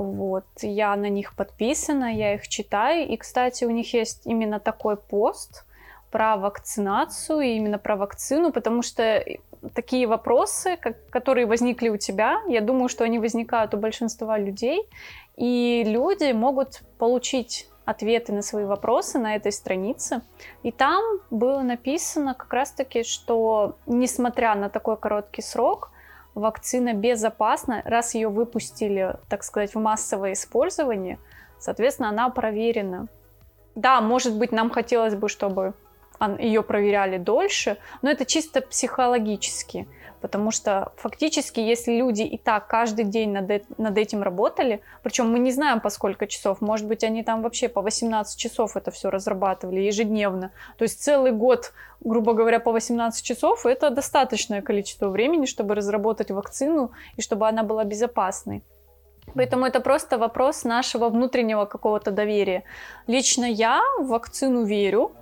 [0.03, 4.97] вот, я на них подписана, я их читаю, и, кстати, у них есть именно такой
[4.97, 5.65] пост
[6.11, 9.25] про вакцинацию, и именно про вакцину, потому что
[9.75, 14.89] такие вопросы, как, которые возникли у тебя, я думаю, что они возникают у большинства людей,
[15.37, 20.21] и люди могут получить ответы на свои вопросы на этой странице.
[20.63, 25.91] И там было написано как раз-таки, что несмотря на такой короткий срок,
[26.39, 31.19] вакцина безопасна, раз ее выпустили, так сказать, в массовое использование,
[31.59, 33.09] соответственно, она проверена.
[33.75, 35.75] Да, может быть, нам хотелось бы, чтобы
[36.39, 39.87] ее проверяли дольше, но это чисто психологически,
[40.21, 45.39] потому что фактически, если люди и так каждый день над, над этим работали, причем мы
[45.39, 49.11] не знаем по сколько часов, может быть, они там вообще по 18 часов это все
[49.11, 55.47] разрабатывали ежедневно, то есть целый год, грубо говоря, по 18 часов, это достаточное количество времени,
[55.47, 58.63] чтобы разработать вакцину и чтобы она была безопасной.
[59.35, 62.65] Поэтому это просто вопрос нашего внутреннего какого-то доверия.
[63.07, 65.13] Лично я в вакцину верю,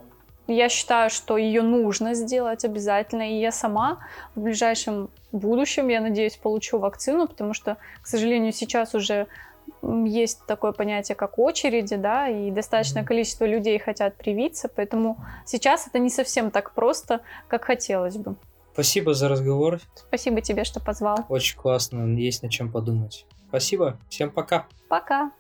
[0.47, 3.99] я считаю, что ее нужно сделать обязательно, и я сама
[4.35, 9.27] в ближайшем будущем, я надеюсь, получу вакцину, потому что, к сожалению, сейчас уже
[9.83, 15.99] есть такое понятие, как очереди, да, и достаточное количество людей хотят привиться, поэтому сейчас это
[15.99, 18.37] не совсем так просто, как хотелось бы.
[18.73, 19.81] Спасибо за разговор.
[19.95, 21.25] Спасибо тебе, что позвал.
[21.29, 23.27] Очень классно, есть над чем подумать.
[23.49, 24.67] Спасибо, всем пока.
[24.89, 25.31] Пока.